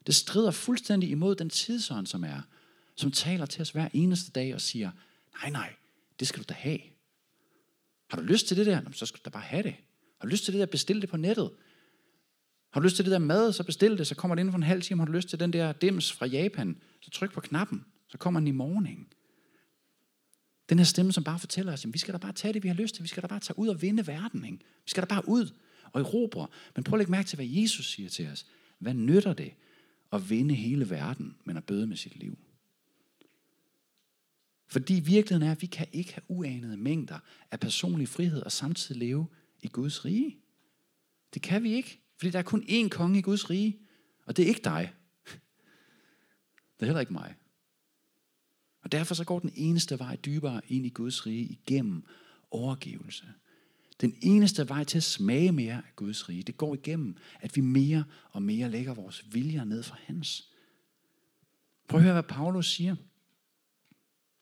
Det 0.06 0.14
strider 0.14 0.50
fuldstændig 0.50 1.10
imod 1.10 1.34
den 1.34 1.50
tidsånd, 1.50 2.06
som 2.06 2.24
er 2.24 2.40
som 2.96 3.10
taler 3.10 3.46
til 3.46 3.62
os 3.62 3.70
hver 3.70 3.88
eneste 3.92 4.30
dag 4.30 4.54
og 4.54 4.60
siger, 4.60 4.90
nej, 5.42 5.50
nej, 5.50 5.74
det 6.20 6.28
skal 6.28 6.42
du 6.42 6.44
da 6.48 6.54
have. 6.54 6.78
Har 8.10 8.18
du 8.18 8.22
lyst 8.22 8.46
til 8.46 8.56
det 8.56 8.66
der? 8.66 8.80
Så 8.92 9.06
skal 9.06 9.18
du 9.18 9.22
da 9.24 9.30
bare 9.30 9.42
have 9.42 9.62
det. 9.62 9.74
Har 10.20 10.26
du 10.26 10.30
lyst 10.30 10.44
til 10.44 10.54
det 10.54 10.60
der? 10.60 10.66
Bestil 10.66 11.00
det 11.00 11.08
på 11.08 11.16
nettet. 11.16 11.50
Har 12.70 12.80
du 12.80 12.84
lyst 12.84 12.96
til 12.96 13.04
det 13.04 13.12
der 13.12 13.18
mad, 13.18 13.52
så 13.52 13.64
bestil 13.64 13.98
det, 13.98 14.06
så 14.06 14.14
kommer 14.14 14.34
det 14.34 14.40
inden 14.40 14.52
for 14.52 14.56
en 14.56 14.62
halv 14.62 14.82
time. 14.82 15.00
Har 15.00 15.06
du 15.06 15.12
lyst 15.12 15.28
til 15.28 15.40
den 15.40 15.52
der 15.52 15.72
dims 15.72 16.12
fra 16.12 16.26
Japan, 16.26 16.80
så 17.00 17.10
tryk 17.10 17.32
på 17.32 17.40
knappen, 17.40 17.84
så 18.08 18.18
kommer 18.18 18.40
den 18.40 18.46
i 18.46 18.50
morgen. 18.50 19.06
Den 20.68 20.78
her 20.78 20.84
stemme, 20.84 21.12
som 21.12 21.24
bare 21.24 21.38
fortæller 21.38 21.72
os, 21.72 21.84
at 21.84 21.92
vi 21.92 21.98
skal 21.98 22.14
da 22.14 22.18
bare 22.18 22.32
tage 22.32 22.54
det, 22.54 22.62
vi 22.62 22.68
har 22.68 22.74
lyst 22.74 22.94
til. 22.94 23.02
Vi 23.02 23.08
skal 23.08 23.22
da 23.22 23.26
bare 23.26 23.40
tage 23.40 23.58
ud 23.58 23.68
og 23.68 23.82
vinde 23.82 24.06
verden. 24.06 24.44
Ikke? 24.44 24.58
Vi 24.58 24.90
skal 24.90 25.02
da 25.02 25.06
bare 25.06 25.28
ud 25.28 25.50
og 25.92 26.00
erobre. 26.00 26.46
Men 26.74 26.84
prøv 26.84 26.96
at 26.96 26.98
lægge 26.98 27.10
mærke 27.10 27.28
til, 27.28 27.36
hvad 27.36 27.46
Jesus 27.46 27.90
siger 27.90 28.08
til 28.08 28.28
os. 28.28 28.46
Hvad 28.78 28.94
nytter 28.94 29.32
det 29.32 29.54
at 30.12 30.30
vinde 30.30 30.54
hele 30.54 30.90
verden, 30.90 31.36
men 31.44 31.56
at 31.56 31.64
bøde 31.64 31.86
med 31.86 31.96
sit 31.96 32.16
liv? 32.16 32.38
Fordi 34.66 34.94
virkeligheden 34.94 35.48
er, 35.48 35.52
at 35.52 35.62
vi 35.62 35.66
kan 35.66 35.86
ikke 35.92 36.12
have 36.12 36.22
uanede 36.28 36.76
mængder 36.76 37.18
af 37.50 37.60
personlig 37.60 38.08
frihed 38.08 38.42
og 38.42 38.52
samtidig 38.52 38.98
leve 38.98 39.26
i 39.62 39.68
Guds 39.68 40.04
rige. 40.04 40.38
Det 41.34 41.42
kan 41.42 41.62
vi 41.62 41.72
ikke, 41.72 42.00
fordi 42.16 42.30
der 42.30 42.38
er 42.38 42.42
kun 42.42 42.62
én 42.62 42.88
konge 42.88 43.18
i 43.18 43.22
Guds 43.22 43.50
rige, 43.50 43.78
og 44.26 44.36
det 44.36 44.42
er 44.42 44.48
ikke 44.48 44.60
dig. 44.64 44.92
Det 46.74 46.82
er 46.82 46.86
heller 46.86 47.00
ikke 47.00 47.12
mig. 47.12 47.34
Og 48.82 48.92
derfor 48.92 49.14
så 49.14 49.24
går 49.24 49.38
den 49.38 49.52
eneste 49.54 49.98
vej 49.98 50.16
dybere 50.16 50.60
ind 50.68 50.86
i 50.86 50.88
Guds 50.88 51.26
rige 51.26 51.44
igennem 51.44 52.04
overgivelse. 52.50 53.26
Den 54.04 54.16
eneste 54.22 54.68
vej 54.68 54.84
til 54.84 54.98
at 54.98 55.02
smage 55.02 55.52
mere 55.52 55.74
af 55.74 55.96
Guds 55.96 56.28
rige, 56.28 56.42
det 56.42 56.56
går 56.56 56.74
igennem, 56.74 57.16
at 57.40 57.56
vi 57.56 57.60
mere 57.60 58.04
og 58.30 58.42
mere 58.42 58.70
lægger 58.70 58.94
vores 58.94 59.24
viljer 59.32 59.64
ned 59.64 59.82
for 59.82 59.98
hans. 60.04 60.48
Prøv 61.88 61.98
at 61.98 62.04
høre, 62.04 62.12
hvad 62.12 62.22
Paulus 62.22 62.70
siger. 62.70 62.96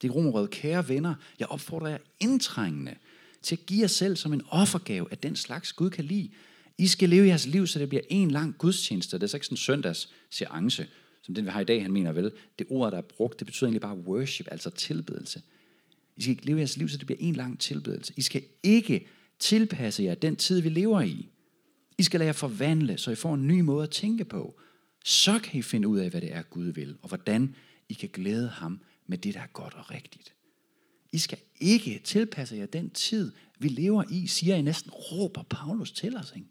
Det 0.02 0.09
er 0.09 0.12
romerød, 0.12 0.49
kære 0.49 0.88
venner, 0.88 1.14
jeg 1.38 1.49
opfordrer 1.49 1.88
jer 1.88 1.99
indtrængende 2.21 2.95
til 3.42 3.57
at 3.57 3.66
give 3.66 3.81
jer 3.81 3.87
selv 3.87 4.16
som 4.16 4.33
en 4.33 4.42
offergave 4.49 5.07
af 5.11 5.19
den 5.19 5.37
slags, 5.37 5.73
Gud 5.73 5.90
kan 5.90 6.04
lide. 6.04 6.31
I 6.78 6.87
skal 6.87 7.09
leve 7.09 7.26
jeres 7.26 7.47
liv, 7.47 7.66
så 7.66 7.78
det 7.78 7.88
bliver 7.88 8.02
en 8.09 8.31
lang 8.31 8.59
gudstjeneste. 8.59 9.16
Det 9.16 9.23
er 9.23 9.26
så 9.26 9.37
ikke 9.37 9.47
sådan 9.47 9.54
en 9.54 9.57
søndags 9.57 10.12
seance, 10.31 10.87
som 11.23 11.35
den 11.35 11.45
vi 11.45 11.50
har 11.50 11.61
i 11.61 11.64
dag, 11.64 11.83
han 11.83 11.92
mener 11.92 12.12
vel. 12.12 12.33
Det 12.59 12.66
ord, 12.71 12.92
der 12.92 12.99
er 12.99 13.02
brugt, 13.02 13.38
det 13.38 13.47
betyder 13.47 13.66
egentlig 13.66 13.83
bare 13.83 13.99
worship, 13.99 14.49
altså 14.50 14.71
tilbedelse. 14.71 15.42
I 16.16 16.23
skal 16.23 16.31
ikke 16.31 16.47
leve 16.47 16.59
jeres 16.59 16.76
liv, 16.76 16.88
så 16.88 16.99
det 16.99 17.07
bliver 17.07 17.21
en 17.21 17.35
lang 17.35 17.61
tilbedelse. 17.61 18.12
I 18.16 18.23
skal 18.23 18.42
ikke 18.62 19.07
tilpasse 19.42 20.02
jer 20.02 20.14
den 20.14 20.37
tid, 20.37 20.61
vi 20.61 20.68
lever 20.68 21.00
i. 21.00 21.28
I 21.99 22.02
skal 22.02 22.20
lade 22.20 22.26
jer 22.26 22.32
forvandle, 22.32 22.99
så 22.99 23.11
I 23.11 23.14
får 23.14 23.34
en 23.34 23.46
ny 23.46 23.61
måde 23.61 23.82
at 23.82 23.90
tænke 23.90 24.25
på. 24.25 24.61
Så 25.04 25.38
kan 25.38 25.58
I 25.58 25.62
finde 25.62 25.88
ud 25.88 25.99
af, 25.99 26.11
hvad 26.11 26.20
det 26.20 26.32
er, 26.32 26.42
Gud 26.42 26.66
vil, 26.66 26.96
og 27.02 27.08
hvordan 27.08 27.54
I 27.88 27.92
kan 27.92 28.08
glæde 28.12 28.49
ham 28.49 28.80
med 29.06 29.18
det, 29.18 29.34
der 29.34 29.40
er 29.40 29.46
godt 29.46 29.75
og 29.75 29.90
rigtigt. 29.90 30.34
I 31.12 31.18
skal 31.18 31.38
ikke 31.61 32.00
tilpasse 32.04 32.56
jer 32.56 32.66
den 32.66 32.90
tid, 32.90 33.32
vi 33.58 33.68
lever 33.68 34.04
i, 34.11 34.26
siger 34.26 34.56
I 34.56 34.62
næsten, 34.62 34.90
råber 34.90 35.42
Paulus 35.42 35.92
til 35.92 36.16
os. 36.16 36.32
Ikke? 36.37 36.49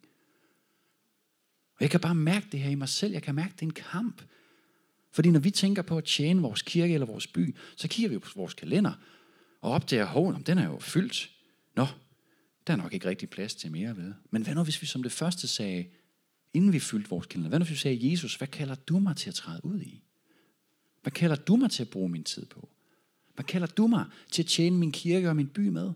Og 1.76 1.82
jeg 1.82 1.90
kan 1.90 2.00
bare 2.00 2.16
mærke 2.16 2.48
det 2.52 2.60
her 2.60 2.70
i 2.70 2.76
mig 2.76 2.90
selv. 2.90 3.14
Jeg 3.14 3.24
kan 3.24 3.36
mærke, 3.36 3.54
det 3.54 3.62
er 3.62 3.66
en 3.66 3.72
kamp. 3.72 4.22
Fordi 5.12 5.30
når 5.32 5.40
vi 5.40 5.52
tænker 5.52 5.82
på 5.82 5.98
at 5.98 6.04
tjene 6.04 6.42
vores 6.42 6.62
kirke 6.62 6.94
eller 6.94 7.08
vores 7.08 7.28
by, 7.28 7.56
så 7.76 7.88
kigger 7.88 8.10
vi 8.10 8.20
på 8.20 8.30
vores 8.36 8.54
kalender 8.54 8.94
og 9.62 9.72
opdager, 9.72 10.36
at 10.36 10.48
den 10.48 10.58
er 10.58 10.66
jo 10.66 10.80
fyldt. 10.80 11.32
Nå, 11.76 11.88
der 12.68 12.74
er 12.74 12.78
nok 12.78 12.94
ikke 12.94 13.10
rigtig 13.10 13.30
plads 13.30 13.56
til 13.56 13.72
mere 13.72 13.98
ved. 13.98 14.14
Men 14.30 14.44
hvad 14.44 14.56
nu, 14.56 14.64
hvis 14.64 14.82
vi 14.82 14.88
som 14.88 15.04
det 15.04 15.12
første 15.12 15.48
sagde, 15.48 15.86
inden 16.54 16.74
vi 16.74 16.80
fyldte 16.80 17.10
vores 17.10 17.26
kalender, 17.26 17.50
hvad 17.50 17.60
nu, 17.60 17.66
hvis 17.66 17.72
vi 17.72 17.80
sagde, 17.80 18.12
Jesus, 18.12 18.36
hvad 18.36 18.48
kalder 18.48 18.76
du 18.76 19.00
mig 19.00 19.16
til 19.16 19.30
at 19.30 19.36
træde 19.36 19.66
ud 19.66 19.82
i? 19.82 20.04
Hvad 21.02 21.12
kalder 21.12 21.36
du 21.36 21.56
mig 21.56 21.72
til 21.72 21.84
at 21.84 21.90
bruge 21.90 22.10
min 22.10 22.24
tid 22.24 22.46
på? 22.46 22.70
Hvad 23.36 23.46
kalder 23.46 23.68
du 23.68 23.88
mig 23.88 24.06
til 24.32 24.44
at 24.44 24.48
tjene 24.48 24.78
min 24.78 24.92
kirke 24.92 25.30
og 25.30 25.36
min 25.36 25.48
by 25.48 25.68
med? 25.68 25.92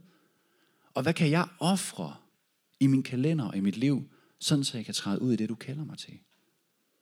Og 0.93 1.03
hvad 1.03 1.13
kan 1.13 1.29
jeg 1.29 1.47
ofre 1.59 2.15
i 2.79 2.87
min 2.87 3.03
kalender 3.03 3.45
og 3.45 3.57
i 3.57 3.59
mit 3.59 3.77
liv, 3.77 4.09
sådan 4.39 4.63
så 4.63 4.77
jeg 4.77 4.85
kan 4.85 4.93
træde 4.93 5.21
ud 5.21 5.33
i 5.33 5.35
det, 5.35 5.49
du 5.49 5.55
kalder 5.55 5.83
mig 5.85 5.97
til? 5.97 6.19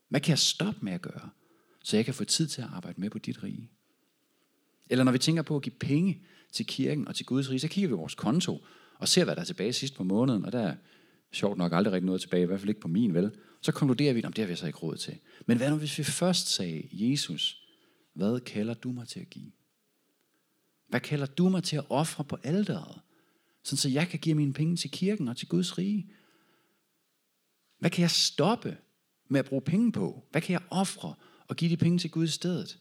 Hvad 0.09 0.21
kan 0.21 0.29
jeg 0.29 0.39
stoppe 0.39 0.79
med 0.81 0.93
at 0.93 1.01
gøre, 1.01 1.29
så 1.83 1.97
jeg 1.97 2.05
kan 2.05 2.13
få 2.13 2.23
tid 2.23 2.47
til 2.47 2.61
at 2.61 2.67
arbejde 2.73 3.01
med 3.01 3.09
på 3.09 3.17
dit 3.17 3.43
rige? 3.43 3.71
Eller 4.89 5.03
når 5.03 5.11
vi 5.11 5.17
tænker 5.17 5.41
på 5.41 5.55
at 5.55 5.61
give 5.61 5.75
penge 5.79 6.21
til 6.51 6.65
kirken 6.65 7.07
og 7.07 7.15
til 7.15 7.25
Guds 7.25 7.49
rige, 7.49 7.59
så 7.59 7.67
kigger 7.67 7.87
vi 7.87 7.91
på 7.91 7.97
vores 7.97 8.15
konto 8.15 8.65
og 9.03 9.07
ser, 9.07 9.23
hvad 9.23 9.35
der 9.35 9.41
er 9.41 9.45
tilbage 9.45 9.73
sidst 9.73 9.95
på 9.95 10.03
måneden, 10.03 10.45
og 10.45 10.51
der 10.51 10.59
er 10.59 10.75
sjovt 11.31 11.57
nok 11.57 11.73
aldrig 11.73 11.93
rigtig 11.93 12.05
noget 12.05 12.21
tilbage, 12.21 12.43
i 12.43 12.45
hvert 12.45 12.59
fald 12.59 12.69
ikke 12.69 12.81
på 12.81 12.87
min, 12.87 13.13
vel? 13.13 13.31
Så 13.61 13.71
konkluderer 13.71 14.13
vi, 14.13 14.19
at 14.19 14.25
det 14.25 14.37
har 14.37 14.45
vi 14.45 14.55
så 14.55 14.67
ikke 14.67 14.79
råd 14.79 14.97
til. 14.97 15.19
Men 15.45 15.57
hvad 15.57 15.69
nu, 15.69 15.75
hvis 15.75 15.97
vi 15.97 16.03
først 16.03 16.47
sagde, 16.47 16.89
Jesus, 16.91 17.63
hvad 18.13 18.39
kalder 18.39 18.73
du 18.73 18.91
mig 18.91 19.07
til 19.07 19.19
at 19.19 19.29
give? 19.29 19.51
Hvad 20.87 20.99
kalder 20.99 21.25
du 21.25 21.49
mig 21.49 21.63
til 21.63 21.75
at 21.75 21.85
ofre 21.89 22.23
på 22.23 22.37
alderet? 22.43 23.01
Sådan 23.63 23.77
så 23.77 23.89
jeg 23.89 24.07
kan 24.07 24.19
give 24.19 24.35
mine 24.35 24.53
penge 24.53 24.75
til 24.75 24.91
kirken 24.91 25.27
og 25.27 25.37
til 25.37 25.47
Guds 25.47 25.77
rige. 25.77 26.09
Hvad 27.79 27.89
kan 27.89 28.01
jeg 28.01 28.11
stoppe 28.11 28.77
med 29.27 29.39
at 29.39 29.45
bruge 29.45 29.61
penge 29.61 29.91
på? 29.91 30.23
Hvad 30.31 30.41
kan 30.41 30.53
jeg 30.53 30.61
ofre 30.69 31.13
og 31.47 31.55
give 31.55 31.71
de 31.71 31.77
penge 31.77 31.99
til 31.99 32.11
Gud 32.11 32.23
i 32.23 32.27
stedet? 32.27 32.79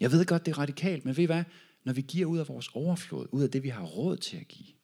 Jeg 0.00 0.12
ved 0.12 0.26
godt, 0.26 0.46
det 0.46 0.52
er 0.52 0.58
radikalt, 0.58 1.04
men 1.04 1.16
ved 1.16 1.22
I 1.24 1.26
hvad? 1.26 1.44
Når 1.84 1.92
vi 1.92 2.00
giver 2.00 2.26
ud 2.26 2.38
af 2.38 2.48
vores 2.48 2.68
overflod, 2.74 3.26
ud 3.32 3.42
af 3.42 3.50
det, 3.50 3.62
vi 3.62 3.68
har 3.68 3.84
råd 3.84 4.16
til 4.16 4.36
at 4.36 4.48
give, 4.48 4.77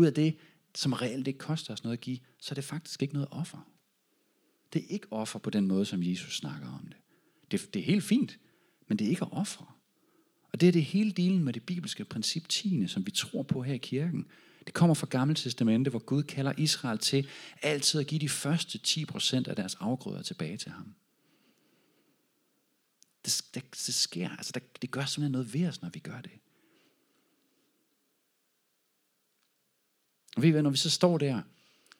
ud 0.00 0.06
af 0.06 0.14
det, 0.14 0.36
som 0.74 0.92
reelt 0.92 1.26
ikke 1.26 1.38
koster 1.38 1.72
os 1.72 1.84
noget 1.84 1.96
at 1.96 2.00
give, 2.00 2.18
så 2.38 2.52
er 2.52 2.54
det 2.54 2.64
faktisk 2.64 3.02
ikke 3.02 3.14
noget 3.14 3.28
offer. 3.30 3.70
Det 4.72 4.82
er 4.82 4.86
ikke 4.88 5.06
offer 5.10 5.38
på 5.38 5.50
den 5.50 5.66
måde, 5.66 5.84
som 5.84 6.02
Jesus 6.02 6.36
snakker 6.36 6.68
om 6.68 6.86
det. 6.86 6.96
Det, 7.50 7.74
det 7.74 7.80
er 7.80 7.86
helt 7.86 8.04
fint, 8.04 8.38
men 8.88 8.98
det 8.98 9.04
er 9.04 9.08
ikke 9.10 9.24
at 9.24 9.32
ofre. 9.32 9.66
Og 10.52 10.60
det 10.60 10.68
er 10.68 10.72
det 10.72 10.84
hele 10.84 11.12
delen 11.12 11.44
med 11.44 11.52
det 11.52 11.62
bibelske 11.62 12.04
princip 12.04 12.48
10, 12.48 12.86
som 12.86 13.06
vi 13.06 13.10
tror 13.10 13.42
på 13.42 13.62
her 13.62 13.74
i 13.74 13.78
kirken. 13.78 14.26
Det 14.66 14.74
kommer 14.74 14.94
fra 14.94 15.06
Gamle 15.10 15.34
Testamente, 15.34 15.90
hvor 15.90 15.98
Gud 15.98 16.22
kalder 16.22 16.52
Israel 16.58 16.98
til 16.98 17.28
altid 17.62 18.00
at 18.00 18.06
give 18.06 18.18
de 18.18 18.28
første 18.28 18.80
10% 18.86 19.48
af 19.48 19.56
deres 19.56 19.74
afgrøder 19.74 20.22
tilbage 20.22 20.56
til 20.56 20.70
ham. 20.70 20.94
Det, 23.24 23.42
det, 23.54 23.62
det 23.70 23.94
sker, 23.94 24.28
altså 24.28 24.52
det, 24.54 24.82
det 24.82 24.90
gør 24.90 25.04
simpelthen 25.04 25.32
noget 25.32 25.54
ved 25.54 25.68
os, 25.68 25.82
når 25.82 25.88
vi 25.88 25.98
gør 25.98 26.20
det. 26.20 26.30
Og 30.36 30.42
ved 30.42 30.48
I 30.48 30.52
hvad, 30.52 30.62
når 30.62 30.70
vi 30.70 30.76
så 30.76 30.90
står 30.90 31.18
der 31.18 31.42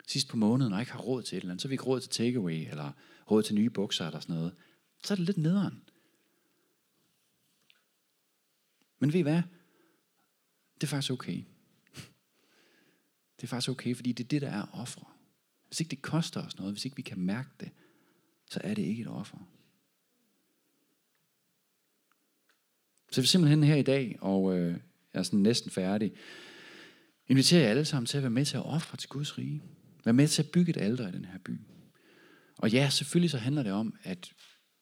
sidst 0.06 0.28
på 0.28 0.36
måneden 0.36 0.72
og 0.72 0.80
ikke 0.80 0.92
har 0.92 1.00
råd 1.00 1.22
til 1.22 1.36
et 1.36 1.40
eller 1.40 1.52
andet, 1.52 1.62
så 1.62 1.68
har 1.68 1.70
vi 1.70 1.74
ikke 1.74 1.84
råd 1.84 2.00
til 2.00 2.10
takeaway, 2.10 2.70
eller 2.70 2.92
råd 3.30 3.42
til 3.42 3.54
nye 3.54 3.70
bukser 3.70 4.06
eller 4.06 4.20
sådan 4.20 4.36
noget, 4.36 4.54
så 5.04 5.14
er 5.14 5.16
det 5.16 5.26
lidt 5.26 5.38
nederen. 5.38 5.82
Men 8.98 9.12
ved 9.12 9.20
I 9.20 9.22
hvad? 9.22 9.42
Det 10.74 10.82
er 10.82 10.86
faktisk 10.86 11.12
okay. 11.12 11.44
Det 13.36 13.42
er 13.42 13.46
faktisk 13.46 13.70
okay, 13.70 13.94
fordi 13.96 14.12
det 14.12 14.24
er 14.24 14.28
det, 14.28 14.42
der 14.42 14.48
er 14.48 14.66
ofre. 14.72 15.04
Hvis 15.68 15.80
ikke 15.80 15.90
det 15.90 16.02
koster 16.02 16.46
os 16.46 16.58
noget, 16.58 16.72
hvis 16.72 16.84
ikke 16.84 16.96
vi 16.96 17.02
kan 17.02 17.18
mærke 17.18 17.48
det, 17.60 17.70
så 18.50 18.60
er 18.64 18.74
det 18.74 18.82
ikke 18.82 19.02
et 19.02 19.08
offer. 19.08 19.38
Så 23.10 23.20
vi 23.20 23.24
er 23.24 23.28
simpelthen 23.28 23.62
her 23.62 23.76
i 23.76 23.82
dag, 23.82 24.18
og 24.20 24.58
øh, 24.58 24.72
jeg 25.12 25.18
er 25.18 25.22
sådan 25.22 25.40
næsten 25.40 25.70
færdig, 25.70 26.12
inviterer 27.30 27.62
jer 27.62 27.70
alle 27.70 27.84
sammen 27.84 28.06
til 28.06 28.16
at 28.16 28.22
være 28.22 28.30
med 28.30 28.44
til 28.44 28.56
at 28.56 28.66
ofre 28.66 28.96
til 28.96 29.08
Guds 29.08 29.38
rige. 29.38 29.62
Være 30.04 30.12
med 30.12 30.28
til 30.28 30.42
at 30.42 30.50
bygge 30.50 30.70
et 30.70 30.76
alter 30.76 31.08
i 31.08 31.12
den 31.12 31.24
her 31.24 31.38
by. 31.44 31.60
Og 32.58 32.70
ja, 32.70 32.88
selvfølgelig 32.90 33.30
så 33.30 33.38
handler 33.38 33.62
det 33.62 33.72
om, 33.72 33.94
at 34.02 34.32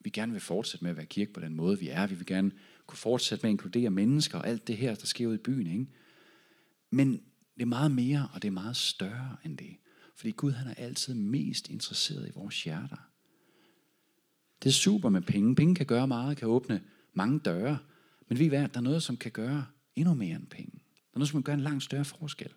vi 0.00 0.10
gerne 0.10 0.32
vil 0.32 0.40
fortsætte 0.40 0.84
med 0.84 0.90
at 0.90 0.96
være 0.96 1.06
kirke 1.06 1.32
på 1.32 1.40
den 1.40 1.54
måde, 1.54 1.78
vi 1.78 1.88
er. 1.88 2.06
Vi 2.06 2.14
vil 2.14 2.26
gerne 2.26 2.50
kunne 2.86 2.98
fortsætte 2.98 3.42
med 3.42 3.50
at 3.50 3.52
inkludere 3.52 3.90
mennesker 3.90 4.38
og 4.38 4.48
alt 4.48 4.68
det 4.68 4.76
her, 4.76 4.94
der 4.94 5.06
sker 5.06 5.26
ude 5.26 5.34
i 5.34 5.38
byen. 5.38 5.66
Ikke? 5.66 5.86
Men 6.90 7.12
det 7.54 7.62
er 7.62 7.66
meget 7.66 7.90
mere, 7.90 8.28
og 8.32 8.42
det 8.42 8.48
er 8.48 8.52
meget 8.52 8.76
større 8.76 9.36
end 9.44 9.58
det. 9.58 9.76
Fordi 10.16 10.30
Gud 10.30 10.52
han 10.52 10.68
er 10.68 10.74
altid 10.74 11.14
mest 11.14 11.70
interesseret 11.70 12.28
i 12.28 12.32
vores 12.34 12.64
hjerter. 12.64 13.10
Det 14.62 14.68
er 14.68 14.72
super 14.72 15.08
med 15.08 15.20
penge. 15.20 15.54
Penge 15.54 15.74
kan 15.74 15.86
gøre 15.86 16.08
meget, 16.08 16.36
kan 16.36 16.48
åbne 16.48 16.82
mange 17.14 17.38
døre. 17.38 17.78
Men 18.28 18.38
vi 18.38 18.50
ved, 18.50 18.58
at 18.58 18.74
der 18.74 18.80
er 18.80 18.84
noget, 18.84 19.02
som 19.02 19.16
kan 19.16 19.32
gøre 19.32 19.66
endnu 19.96 20.14
mere 20.14 20.36
end 20.36 20.46
penge. 20.46 20.80
Der 21.18 21.20
nu 21.20 21.26
skal 21.26 21.32
som 21.32 21.42
kan 21.42 21.52
gøre 21.52 21.54
en 21.54 21.64
langt 21.64 21.84
større 21.84 22.04
forskel. 22.04 22.48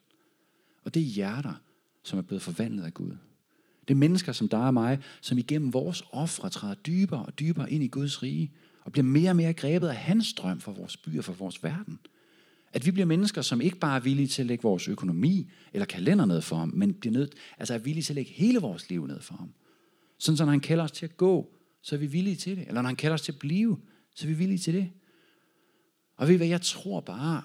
Og 0.83 0.93
det 0.93 1.01
er 1.01 1.05
hjerter, 1.05 1.53
som 2.03 2.19
er 2.19 2.23
blevet 2.23 2.41
forvandlet 2.41 2.83
af 2.83 2.93
Gud. 2.93 3.17
Det 3.87 3.93
er 3.93 3.95
mennesker 3.95 4.31
som 4.31 4.49
dig 4.49 4.59
og 4.59 4.73
mig, 4.73 4.99
som 5.21 5.37
igennem 5.37 5.73
vores 5.73 6.03
ofre 6.11 6.49
træder 6.49 6.75
dybere 6.75 7.25
og 7.25 7.39
dybere 7.39 7.71
ind 7.71 7.83
i 7.83 7.87
Guds 7.87 8.23
rige, 8.23 8.51
og 8.81 8.91
bliver 8.91 9.03
mere 9.03 9.29
og 9.29 9.35
mere 9.35 9.53
grebet 9.53 9.87
af 9.87 9.95
hans 9.95 10.33
drøm 10.33 10.59
for 10.59 10.71
vores 10.71 10.97
by 10.97 11.17
og 11.17 11.23
for 11.23 11.33
vores 11.33 11.63
verden. 11.63 11.99
At 12.73 12.85
vi 12.85 12.91
bliver 12.91 13.05
mennesker, 13.05 13.41
som 13.41 13.61
ikke 13.61 13.77
bare 13.77 13.95
er 13.95 13.99
villige 13.99 14.27
til 14.27 14.41
at 14.41 14.45
lægge 14.45 14.61
vores 14.63 14.87
økonomi 14.87 15.51
eller 15.73 15.85
kalender 15.85 16.25
ned 16.25 16.41
for 16.41 16.55
ham, 16.55 16.71
men 16.75 16.93
bliver 16.93 17.13
nødt, 17.13 17.35
altså 17.57 17.73
er 17.73 17.77
villige 17.77 18.03
til 18.03 18.13
at 18.13 18.15
lægge 18.15 18.31
hele 18.31 18.59
vores 18.59 18.89
liv 18.89 19.07
ned 19.07 19.21
for 19.21 19.35
ham. 19.35 19.53
Sådan 20.17 20.37
så 20.37 20.45
når 20.45 20.51
han 20.51 20.59
kalder 20.59 20.83
os 20.83 20.91
til 20.91 21.05
at 21.05 21.17
gå, 21.17 21.53
så 21.81 21.95
er 21.95 21.99
vi 21.99 22.07
villige 22.07 22.35
til 22.35 22.57
det. 22.57 22.67
Eller 22.67 22.81
når 22.81 22.89
han 22.89 22.95
kalder 22.95 23.13
os 23.13 23.21
til 23.21 23.31
at 23.31 23.39
blive, 23.39 23.77
så 24.15 24.25
er 24.25 24.27
vi 24.27 24.33
villige 24.33 24.59
til 24.59 24.73
det. 24.73 24.91
Og 26.17 26.27
ved 26.27 26.33
I 26.33 26.37
hvad, 26.37 26.47
jeg 26.47 26.61
tror 26.61 26.99
bare, 26.99 27.43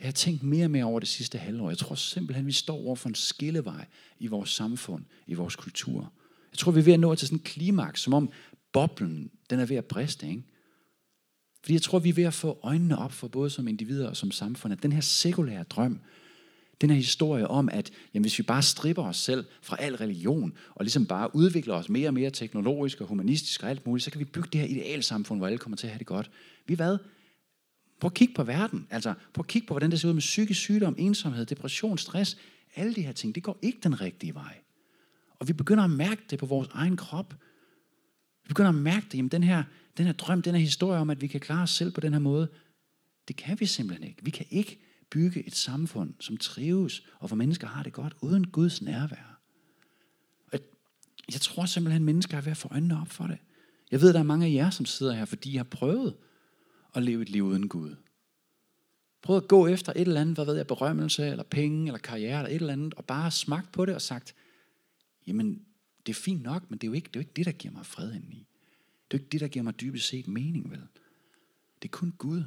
det 0.00 0.04
har 0.04 0.08
jeg 0.08 0.14
tænkt 0.14 0.42
mere 0.42 0.64
og 0.64 0.70
mere 0.70 0.84
over 0.84 1.00
det 1.00 1.08
sidste 1.08 1.38
halvår. 1.38 1.70
Jeg 1.70 1.78
tror 1.78 1.94
simpelthen, 1.94 2.46
vi 2.46 2.52
står 2.52 2.76
over 2.76 2.96
for 2.96 3.08
en 3.08 3.14
skillevej 3.14 3.84
i 4.18 4.26
vores 4.26 4.50
samfund, 4.50 5.04
i 5.26 5.34
vores 5.34 5.56
kultur. 5.56 6.12
Jeg 6.52 6.58
tror, 6.58 6.72
vi 6.72 6.80
er 6.80 6.84
ved 6.84 6.92
at 6.92 7.00
nå 7.00 7.14
til 7.14 7.28
sådan 7.28 7.38
en 7.38 7.44
klimaks, 7.44 8.00
som 8.00 8.14
om 8.14 8.30
boblen, 8.72 9.30
den 9.50 9.60
er 9.60 9.64
ved 9.64 9.76
at 9.76 9.84
briste, 9.84 10.28
ikke? 10.28 10.42
Fordi 11.62 11.72
jeg 11.72 11.82
tror, 11.82 11.98
vi 11.98 12.08
er 12.08 12.12
ved 12.12 12.24
at 12.24 12.34
få 12.34 12.58
øjnene 12.62 12.98
op 12.98 13.12
for 13.12 13.28
både 13.28 13.50
som 13.50 13.68
individer 13.68 14.08
og 14.08 14.16
som 14.16 14.30
samfund, 14.30 14.72
at 14.72 14.82
den 14.82 14.92
her 14.92 15.00
sekulære 15.00 15.62
drøm, 15.62 16.00
den 16.80 16.90
her 16.90 16.96
historie 16.96 17.48
om, 17.48 17.68
at 17.72 17.90
jamen, 18.14 18.24
hvis 18.24 18.38
vi 18.38 18.42
bare 18.42 18.62
stripper 18.62 19.02
os 19.02 19.16
selv 19.16 19.44
fra 19.62 19.76
al 19.80 19.96
religion, 19.96 20.52
og 20.74 20.84
ligesom 20.84 21.06
bare 21.06 21.36
udvikler 21.36 21.74
os 21.74 21.88
mere 21.88 22.08
og 22.08 22.14
mere 22.14 22.30
teknologisk 22.30 23.00
og 23.00 23.06
humanistisk 23.06 23.62
og 23.62 23.70
alt 23.70 23.86
muligt, 23.86 24.04
så 24.04 24.10
kan 24.10 24.18
vi 24.18 24.24
bygge 24.24 24.48
det 24.52 24.60
her 24.60 24.68
idealsamfund, 24.68 25.40
hvor 25.40 25.46
alle 25.46 25.58
kommer 25.58 25.76
til 25.76 25.86
at 25.86 25.90
have 25.90 25.98
det 25.98 26.06
godt. 26.06 26.30
Vi 26.66 26.74
hvad? 26.74 26.98
Prøv 28.00 28.08
at 28.08 28.14
kigge 28.14 28.34
på 28.34 28.44
verden. 28.44 28.86
Altså, 28.90 29.14
prøv 29.34 29.42
at 29.42 29.46
kigge 29.46 29.68
på, 29.68 29.74
hvordan 29.74 29.90
det 29.90 30.00
ser 30.00 30.08
ud 30.08 30.12
med 30.12 30.20
psykisk 30.20 30.60
sygdom, 30.60 30.94
ensomhed, 30.98 31.46
depression, 31.46 31.98
stress. 31.98 32.36
Alle 32.76 32.94
de 32.94 33.02
her 33.02 33.12
ting, 33.12 33.34
det 33.34 33.42
går 33.42 33.58
ikke 33.62 33.78
den 33.82 34.00
rigtige 34.00 34.34
vej. 34.34 34.58
Og 35.38 35.48
vi 35.48 35.52
begynder 35.52 35.84
at 35.84 35.90
mærke 35.90 36.22
det 36.30 36.38
på 36.38 36.46
vores 36.46 36.68
egen 36.72 36.96
krop. 36.96 37.34
Vi 38.44 38.48
begynder 38.48 38.68
at 38.68 38.74
mærke 38.74 39.06
det, 39.12 39.14
jamen 39.14 39.30
den 39.30 39.42
her, 39.42 39.62
den 39.96 40.06
her 40.06 40.12
drøm, 40.12 40.42
den 40.42 40.54
her 40.54 40.60
historie 40.60 40.98
om, 40.98 41.10
at 41.10 41.20
vi 41.20 41.26
kan 41.26 41.40
klare 41.40 41.62
os 41.62 41.70
selv 41.70 41.92
på 41.92 42.00
den 42.00 42.12
her 42.12 42.20
måde, 42.20 42.48
det 43.28 43.36
kan 43.36 43.60
vi 43.60 43.66
simpelthen 43.66 44.08
ikke. 44.08 44.24
Vi 44.24 44.30
kan 44.30 44.46
ikke 44.50 44.78
bygge 45.10 45.46
et 45.46 45.54
samfund, 45.54 46.14
som 46.20 46.36
trives, 46.36 47.02
og 47.18 47.28
hvor 47.28 47.36
mennesker 47.36 47.66
har 47.66 47.82
det 47.82 47.92
godt, 47.92 48.14
uden 48.20 48.46
Guds 48.46 48.82
nærvær. 48.82 49.30
Jeg 51.32 51.40
tror 51.40 51.66
simpelthen, 51.66 52.02
at 52.02 52.06
mennesker 52.06 52.36
er 52.36 52.40
ved 52.40 52.50
at 52.50 52.56
få 52.56 52.68
øjnene 52.70 53.00
op 53.00 53.08
for 53.08 53.26
det. 53.26 53.38
Jeg 53.90 54.00
ved, 54.00 54.12
der 54.12 54.18
er 54.18 54.22
mange 54.24 54.46
af 54.46 54.52
jer, 54.52 54.70
som 54.70 54.86
sidder 54.86 55.12
her, 55.12 55.24
fordi 55.24 55.52
I 55.52 55.56
har 55.56 55.64
prøvet 55.64 56.14
at 56.94 57.02
leve 57.02 57.22
et 57.22 57.28
liv 57.28 57.44
uden 57.44 57.68
Gud. 57.68 57.96
Prøv 59.22 59.36
at 59.36 59.48
gå 59.48 59.66
efter 59.66 59.92
et 59.92 60.00
eller 60.00 60.20
andet, 60.20 60.36
hvad 60.36 60.44
ved 60.44 60.56
jeg, 60.56 60.66
berømmelse, 60.66 61.26
eller 61.26 61.42
penge, 61.42 61.86
eller 61.86 61.98
karriere, 61.98 62.38
eller 62.38 62.48
et 62.48 62.54
eller 62.54 62.72
andet, 62.72 62.94
og 62.94 63.04
bare 63.04 63.30
smagt 63.30 63.72
på 63.72 63.84
det 63.84 63.94
og 63.94 64.02
sagt, 64.02 64.34
jamen, 65.26 65.64
det 66.06 66.12
er 66.12 66.20
fint 66.20 66.42
nok, 66.42 66.70
men 66.70 66.78
det 66.78 66.86
er 66.86 66.88
jo 66.88 66.94
ikke 66.94 67.06
det, 67.06 67.16
er 67.16 67.20
jo 67.20 67.22
ikke 67.22 67.32
det 67.36 67.46
der 67.46 67.52
giver 67.52 67.74
mig 67.74 67.86
fred 67.86 68.14
indeni. 68.14 68.46
Det 69.10 69.16
er 69.16 69.18
jo 69.18 69.22
ikke 69.22 69.32
det, 69.32 69.40
der 69.40 69.48
giver 69.48 69.62
mig 69.62 69.80
dybest 69.80 70.08
set 70.08 70.28
mening, 70.28 70.70
vel? 70.70 70.82
Det 71.82 71.88
er 71.88 71.92
kun 71.92 72.14
Gud. 72.18 72.44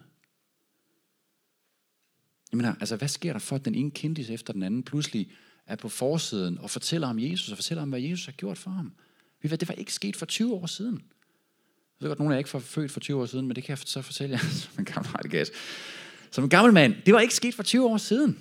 Jeg 2.51 2.57
mener, 2.57 2.75
altså, 2.75 2.95
hvad 2.95 3.07
sker 3.07 3.33
der 3.33 3.39
for, 3.39 3.55
at 3.55 3.65
den 3.65 3.75
ene 3.75 3.91
kendis 3.91 4.29
efter 4.29 4.53
den 4.53 4.63
anden 4.63 4.83
pludselig 4.83 5.31
er 5.65 5.75
på 5.75 5.89
forsiden 5.89 6.57
og 6.57 6.69
fortæller 6.69 7.07
om 7.07 7.19
Jesus, 7.19 7.51
og 7.51 7.57
fortæller 7.57 7.81
om, 7.81 7.89
hvad 7.89 8.01
Jesus 8.01 8.25
har 8.25 8.31
gjort 8.31 8.57
for 8.57 8.71
ham? 8.71 8.93
Det 9.43 9.67
var 9.67 9.73
ikke 9.73 9.93
sket 9.93 10.15
for 10.15 10.25
20 10.25 10.53
år 10.53 10.65
siden. 10.65 11.01
Jeg 12.03 12.09
ved 12.09 12.09
godt, 12.09 12.19
nogle 12.19 12.33
er 12.33 12.37
ikke 12.37 12.49
for, 12.49 12.59
født 12.59 12.91
for 12.91 12.99
20 12.99 13.21
år 13.21 13.25
siden, 13.25 13.47
men 13.47 13.55
det 13.55 13.63
kan 13.63 13.69
jeg 13.69 13.77
så 13.85 14.01
fortælle 14.01 14.33
jer 14.33 14.49
som 14.61 14.71
en 14.79 14.85
gammel 14.85 15.11
radikal. 15.11 15.47
Som 16.31 16.43
en 16.43 16.49
gammel 16.49 16.73
mand, 16.73 16.95
det 17.05 17.13
var 17.13 17.19
ikke 17.19 17.35
sket 17.35 17.53
for 17.53 17.63
20 17.63 17.85
år 17.85 17.97
siden. 17.97 18.39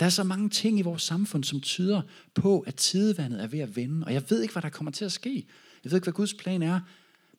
Der 0.00 0.06
er 0.06 0.10
så 0.10 0.24
mange 0.24 0.48
ting 0.48 0.78
i 0.78 0.82
vores 0.82 1.02
samfund, 1.02 1.44
som 1.44 1.60
tyder 1.60 2.02
på, 2.34 2.60
at 2.60 2.74
tidevandet 2.74 3.42
er 3.42 3.46
ved 3.46 3.58
at 3.58 3.76
vende. 3.76 4.06
Og 4.06 4.12
jeg 4.12 4.22
ved 4.28 4.42
ikke, 4.42 4.52
hvad 4.52 4.62
der 4.62 4.68
kommer 4.68 4.90
til 4.90 5.04
at 5.04 5.12
ske. 5.12 5.46
Jeg 5.84 5.90
ved 5.90 5.98
ikke, 5.98 6.04
hvad 6.04 6.12
Guds 6.12 6.34
plan 6.34 6.62
er. 6.62 6.80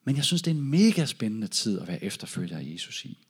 Men 0.03 0.15
jeg 0.15 0.23
synes, 0.23 0.41
det 0.41 0.51
er 0.51 0.55
en 0.55 0.71
mega 0.71 1.05
spændende 1.05 1.47
tid 1.47 1.79
at 1.79 1.87
være 1.87 2.03
efterfølger 2.03 2.57
af 2.57 2.63
Jesus 2.73 3.05
i. 3.05 3.25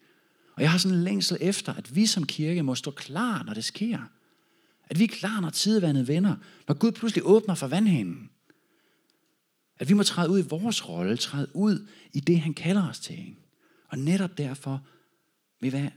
Og 0.56 0.62
jeg 0.62 0.72
har 0.72 0.78
sådan 0.78 0.98
en 0.98 1.04
længsel 1.04 1.38
efter, 1.42 1.74
at 1.74 1.96
vi 1.96 2.06
som 2.06 2.26
kirke 2.26 2.64
må 2.64 2.76
stå 2.76 2.92
klar, 2.92 3.44
når 3.44 3.54
det 3.54 3.66
sker. 3.66 4.00
At 4.90 5.00
vi 5.00 5.04
er 5.04 5.08
klar, 5.08 5.40
når 5.40 5.50
tidevandet 5.50 6.08
vender. 6.08 6.36
Når 6.68 6.76
Gud 6.76 6.92
pludselig 6.92 7.26
åbner 7.26 7.56
for 7.56 7.68
vandhanen. 7.68 8.30
At 9.80 9.90
vi 9.90 9.94
må 9.94 10.04
træde 10.04 10.30
ud 10.30 10.40
i 10.40 10.48
vores 10.50 10.90
rolle, 10.90 11.18
træde 11.18 11.48
ud 11.54 11.88
i 12.14 12.20
det, 12.20 12.40
han 12.40 12.54
kalder 12.54 12.90
os 12.90 13.00
til. 13.00 13.36
Og 13.88 13.98
netop 13.98 14.38
derfor 14.38 14.82
ved 15.62 15.70
hvad, 15.70 15.82
Jeg 15.82 15.92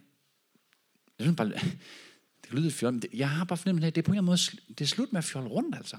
synes 1.20 1.36
bare, 1.36 1.48
det 2.42 2.52
lyder 2.52 2.70
fjol, 2.70 2.92
men 2.92 3.02
jeg 3.14 3.30
har 3.30 3.44
bare 3.44 3.56
fornemmelsen 3.56 3.84
af, 3.84 3.88
at 3.88 3.94
det 3.94 4.02
er 4.02 4.06
på 4.06 4.12
en 4.12 4.24
måde, 4.24 4.38
det 4.68 4.80
er 4.80 4.84
slut 4.84 5.12
med 5.12 5.18
at 5.18 5.24
fjolle 5.24 5.48
rundt, 5.48 5.76
altså. 5.76 5.96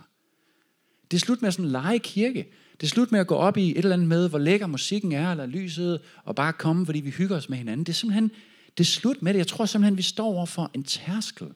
Det 1.12 1.18
er 1.18 1.22
slut 1.22 1.42
med 1.42 1.48
at 1.48 1.54
sådan 1.54 1.72
lege 1.72 2.00
kirke. 2.00 2.52
Det 2.72 2.84
er 2.84 2.90
slut 2.90 3.12
med 3.12 3.20
at 3.20 3.28
gå 3.28 3.36
op 3.36 3.58
i 3.58 3.72
et 3.72 3.78
eller 3.78 3.94
andet 3.94 4.08
med, 4.08 4.30
hvor 4.30 4.40
lækker 4.40 4.68
musikken 4.68 5.12
er, 5.12 5.32
eller 5.32 5.46
lyset, 5.46 6.02
og 6.24 6.36
bare 6.36 6.54
komme, 6.54 6.86
fordi 6.86 7.00
vi 7.00 7.10
hygger 7.10 7.38
os 7.38 7.50
med 7.50 7.58
hinanden. 7.58 7.86
Det 7.86 7.92
er 7.92 7.96
simpelthen, 7.96 8.32
det 8.78 8.84
er 8.84 8.88
slut 8.88 9.22
med 9.22 9.34
det. 9.34 9.38
Jeg 9.38 9.48
tror 9.48 9.66
simpelthen, 9.66 9.98
vi 9.98 10.02
står 10.02 10.26
over 10.26 10.46
for 10.46 10.72
en 10.74 10.84
tærskel 10.84 11.48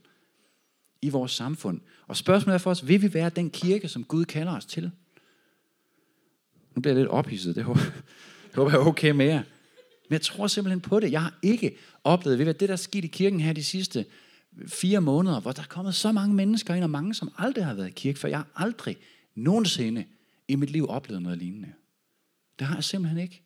i 1.01 1.09
vores 1.09 1.31
samfund. 1.31 1.81
Og 2.07 2.17
spørgsmålet 2.17 2.53
er 2.53 2.59
for 2.59 2.71
os, 2.71 2.87
vil 2.87 3.01
vi 3.01 3.13
være 3.13 3.29
den 3.29 3.49
kirke, 3.49 3.87
som 3.87 4.03
Gud 4.03 4.25
kalder 4.25 4.51
os 4.51 4.65
til? 4.65 4.91
Nu 6.77 6.81
bliver 6.81 6.93
jeg 6.93 7.01
lidt 7.01 7.09
ophidset, 7.09 7.55
det 7.55 7.63
håber, 7.63 7.79
det 8.45 8.55
håber 8.55 8.71
jeg 8.71 8.79
er 8.79 8.85
okay 8.85 9.11
med 9.11 9.25
jer. 9.25 9.43
Men 10.09 10.13
jeg 10.13 10.21
tror 10.21 10.47
simpelthen 10.47 10.81
på 10.81 10.99
det. 10.99 11.11
Jeg 11.11 11.21
har 11.21 11.39
ikke 11.41 11.77
oplevet, 12.03 12.37
ved 12.37 12.45
hvad 12.45 12.53
det 12.53 12.69
der 12.69 12.75
skete 12.75 13.07
i 13.07 13.09
kirken 13.09 13.39
her 13.39 13.53
de 13.53 13.63
sidste 13.63 14.05
fire 14.67 15.01
måneder, 15.01 15.39
hvor 15.39 15.51
der 15.51 15.61
er 15.61 15.67
kommet 15.67 15.95
så 15.95 16.11
mange 16.11 16.35
mennesker 16.35 16.73
ind, 16.73 16.83
og 16.83 16.89
mange, 16.89 17.13
som 17.13 17.31
aldrig 17.37 17.65
har 17.65 17.73
været 17.73 17.87
i 17.87 17.91
kirke, 17.91 18.19
for 18.19 18.27
jeg 18.27 18.37
har 18.37 18.47
aldrig 18.55 18.97
nogensinde 19.35 20.05
i 20.47 20.55
mit 20.55 20.69
liv 20.69 20.89
oplevet 20.89 21.21
noget 21.21 21.37
lignende. 21.37 21.73
Det 22.59 22.67
har 22.67 22.75
jeg 22.75 22.83
simpelthen 22.83 23.23
ikke. 23.23 23.41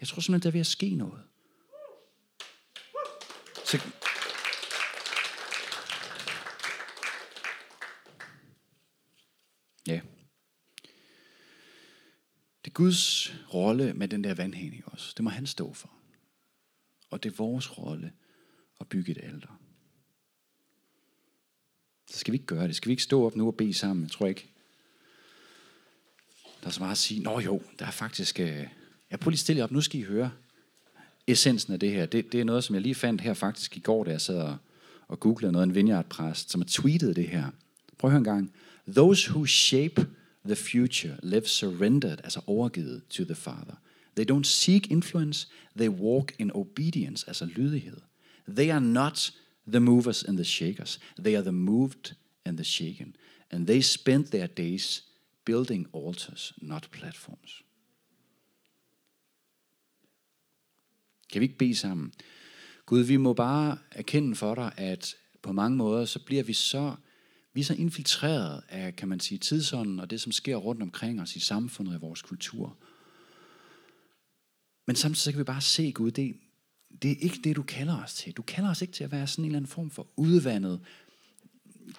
Jeg 0.00 0.08
tror 0.08 0.20
simpelthen, 0.20 0.42
der 0.42 0.48
er 0.48 0.52
ved 0.52 0.60
at 0.60 0.66
ske 0.66 0.90
noget. 0.90 1.20
Så, 3.64 3.78
ja. 9.86 10.00
Det 12.63 12.63
er 12.63 12.63
Guds 12.74 13.34
rolle 13.54 13.92
med 13.92 14.08
den 14.08 14.24
der 14.24 14.34
vandhæng 14.34 14.82
også. 14.86 15.12
Det 15.16 15.24
må 15.24 15.30
han 15.30 15.46
stå 15.46 15.72
for. 15.72 15.90
Og 17.10 17.22
det 17.22 17.32
er 17.32 17.36
vores 17.36 17.78
rolle 17.78 18.12
at 18.80 18.88
bygge 18.88 19.12
et 19.12 19.18
alter. 19.22 19.60
Så 22.10 22.18
skal 22.18 22.32
vi 22.32 22.36
ikke 22.36 22.46
gøre 22.46 22.68
det. 22.68 22.76
Skal 22.76 22.88
vi 22.88 22.92
ikke 22.92 23.02
stå 23.02 23.26
op 23.26 23.36
nu 23.36 23.46
og 23.46 23.56
bede 23.56 23.74
sammen? 23.74 24.02
Jeg 24.02 24.10
tror 24.10 24.26
ikke. 24.26 24.46
Der 26.60 26.66
er 26.66 26.70
så 26.70 26.80
meget 26.80 26.92
at 26.92 26.98
sige, 26.98 27.22
nå 27.22 27.40
jo, 27.40 27.62
der 27.78 27.86
er 27.86 27.90
faktisk... 27.90 28.40
Øh, 28.40 28.66
jeg 29.10 29.20
prøver 29.20 29.30
lige 29.30 29.38
stille 29.38 29.64
op, 29.64 29.70
nu 29.70 29.80
skal 29.80 30.00
I 30.00 30.02
høre 30.02 30.30
essensen 31.26 31.72
af 31.72 31.80
det 31.80 31.92
her. 31.92 32.06
Det, 32.06 32.32
det 32.32 32.40
er 32.40 32.44
noget, 32.44 32.64
som 32.64 32.74
jeg 32.74 32.82
lige 32.82 32.94
fandt 32.94 33.20
her 33.20 33.34
faktisk 33.34 33.76
i 33.76 33.80
går, 33.80 34.04
da 34.04 34.10
jeg 34.10 34.20
sad 34.20 34.38
og, 34.38 34.56
og 35.08 35.20
googlede 35.20 35.52
noget, 35.52 35.66
en 35.66 35.74
vineyard-præst, 35.74 36.50
som 36.50 36.60
har 36.60 36.68
tweetet 36.68 37.16
det 37.16 37.28
her. 37.28 37.50
Prøv 37.98 38.08
at 38.08 38.12
høre 38.12 38.18
en 38.18 38.24
gang. 38.24 38.52
Those 38.88 39.30
who 39.30 39.46
shape 39.46 40.06
the 40.46 40.56
future 40.56 41.16
live 41.22 41.46
surrendered, 41.46 42.20
altså 42.24 42.40
overgivet 42.46 43.02
to 43.10 43.24
the 43.24 43.34
Father. 43.34 43.74
They 44.16 44.24
don't 44.30 44.44
seek 44.44 44.90
influence, 44.90 45.48
they 45.78 45.88
walk 45.88 46.32
in 46.38 46.50
obedience, 46.54 47.24
altså 47.26 47.44
lydighed. 47.44 48.00
They 48.48 48.70
are 48.70 48.80
not 48.80 49.32
the 49.66 49.80
movers 49.80 50.22
and 50.22 50.36
the 50.36 50.44
shakers. 50.44 51.00
They 51.16 51.34
are 51.34 51.42
the 51.42 51.52
moved 51.52 52.14
and 52.44 52.56
the 52.56 52.64
shaken. 52.64 53.16
And 53.50 53.66
they 53.66 53.82
spend 53.82 54.26
their 54.26 54.46
days 54.46 55.04
building 55.44 55.86
altars, 55.94 56.52
not 56.62 56.88
platforms. 56.92 57.62
Kan 61.32 61.40
vi 61.40 61.44
ikke 61.44 61.58
bede 61.58 61.74
sammen? 61.74 62.12
Gud, 62.86 63.02
vi 63.02 63.16
må 63.16 63.32
bare 63.32 63.78
erkende 63.90 64.36
for 64.36 64.54
dig, 64.54 64.72
at 64.76 65.16
på 65.42 65.52
mange 65.52 65.76
måder, 65.76 66.04
så 66.04 66.18
bliver 66.18 66.42
vi 66.42 66.52
så, 66.52 66.94
vi 67.54 67.60
er 67.60 67.64
så 67.64 67.74
infiltreret 67.74 68.62
af, 68.68 68.96
kan 68.96 69.08
man 69.08 69.20
sige, 69.20 69.38
tidsånden 69.38 70.00
og 70.00 70.10
det, 70.10 70.20
som 70.20 70.32
sker 70.32 70.56
rundt 70.56 70.82
omkring 70.82 71.20
os 71.20 71.36
i 71.36 71.40
samfundet 71.40 71.94
og 71.94 71.98
i 71.98 72.00
vores 72.00 72.22
kultur. 72.22 72.76
Men 74.86 74.96
samtidig 74.96 75.22
så 75.22 75.30
kan 75.30 75.38
vi 75.38 75.44
bare 75.44 75.60
se, 75.60 75.92
Gud, 75.92 76.10
det, 76.10 76.36
det 77.02 77.10
er 77.10 77.16
ikke 77.20 77.40
det, 77.44 77.56
du 77.56 77.62
kalder 77.62 78.02
os 78.02 78.14
til. 78.14 78.32
Du 78.32 78.42
kalder 78.42 78.70
os 78.70 78.82
ikke 78.82 78.92
til 78.92 79.04
at 79.04 79.12
være 79.12 79.26
sådan 79.26 79.44
en 79.44 79.50
eller 79.50 79.58
anden 79.58 79.70
form 79.70 79.90
for 79.90 80.06
udvandet 80.16 80.80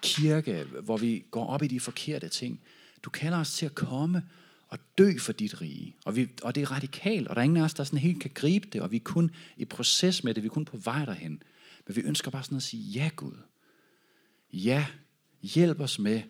kirke, 0.02 0.64
hvor 0.64 0.96
vi 0.96 1.24
går 1.30 1.46
op 1.46 1.62
i 1.62 1.66
de 1.66 1.80
forkerte 1.80 2.28
ting. 2.28 2.60
Du 3.02 3.10
kalder 3.10 3.38
os 3.38 3.54
til 3.54 3.66
at 3.66 3.74
komme 3.74 4.22
og 4.68 4.78
dø 4.98 5.18
for 5.18 5.32
dit 5.32 5.60
rige. 5.60 5.96
Og, 6.04 6.16
vi, 6.16 6.28
og 6.42 6.54
det 6.54 6.62
er 6.62 6.72
radikalt, 6.72 7.28
og 7.28 7.36
der 7.36 7.40
er 7.40 7.44
ingen 7.44 7.56
af 7.56 7.64
os, 7.64 7.74
der 7.74 7.84
sådan 7.84 7.98
helt 7.98 8.20
kan 8.20 8.30
gribe 8.34 8.68
det, 8.72 8.80
og 8.80 8.90
vi 8.90 8.96
er 8.96 9.04
kun 9.04 9.30
i 9.56 9.64
proces 9.64 10.24
med 10.24 10.34
det, 10.34 10.42
vi 10.42 10.46
er 10.46 10.50
kun 10.50 10.64
på 10.64 10.76
vej 10.76 11.04
derhen. 11.04 11.42
Men 11.86 11.96
vi 11.96 12.00
ønsker 12.00 12.30
bare 12.30 12.44
sådan 12.44 12.56
at 12.56 12.62
sige, 12.62 12.82
ja 12.82 13.10
Gud, 13.16 13.36
ja, 14.52 14.86
hjælp 15.42 15.80
os 15.80 15.98
med 15.98 16.22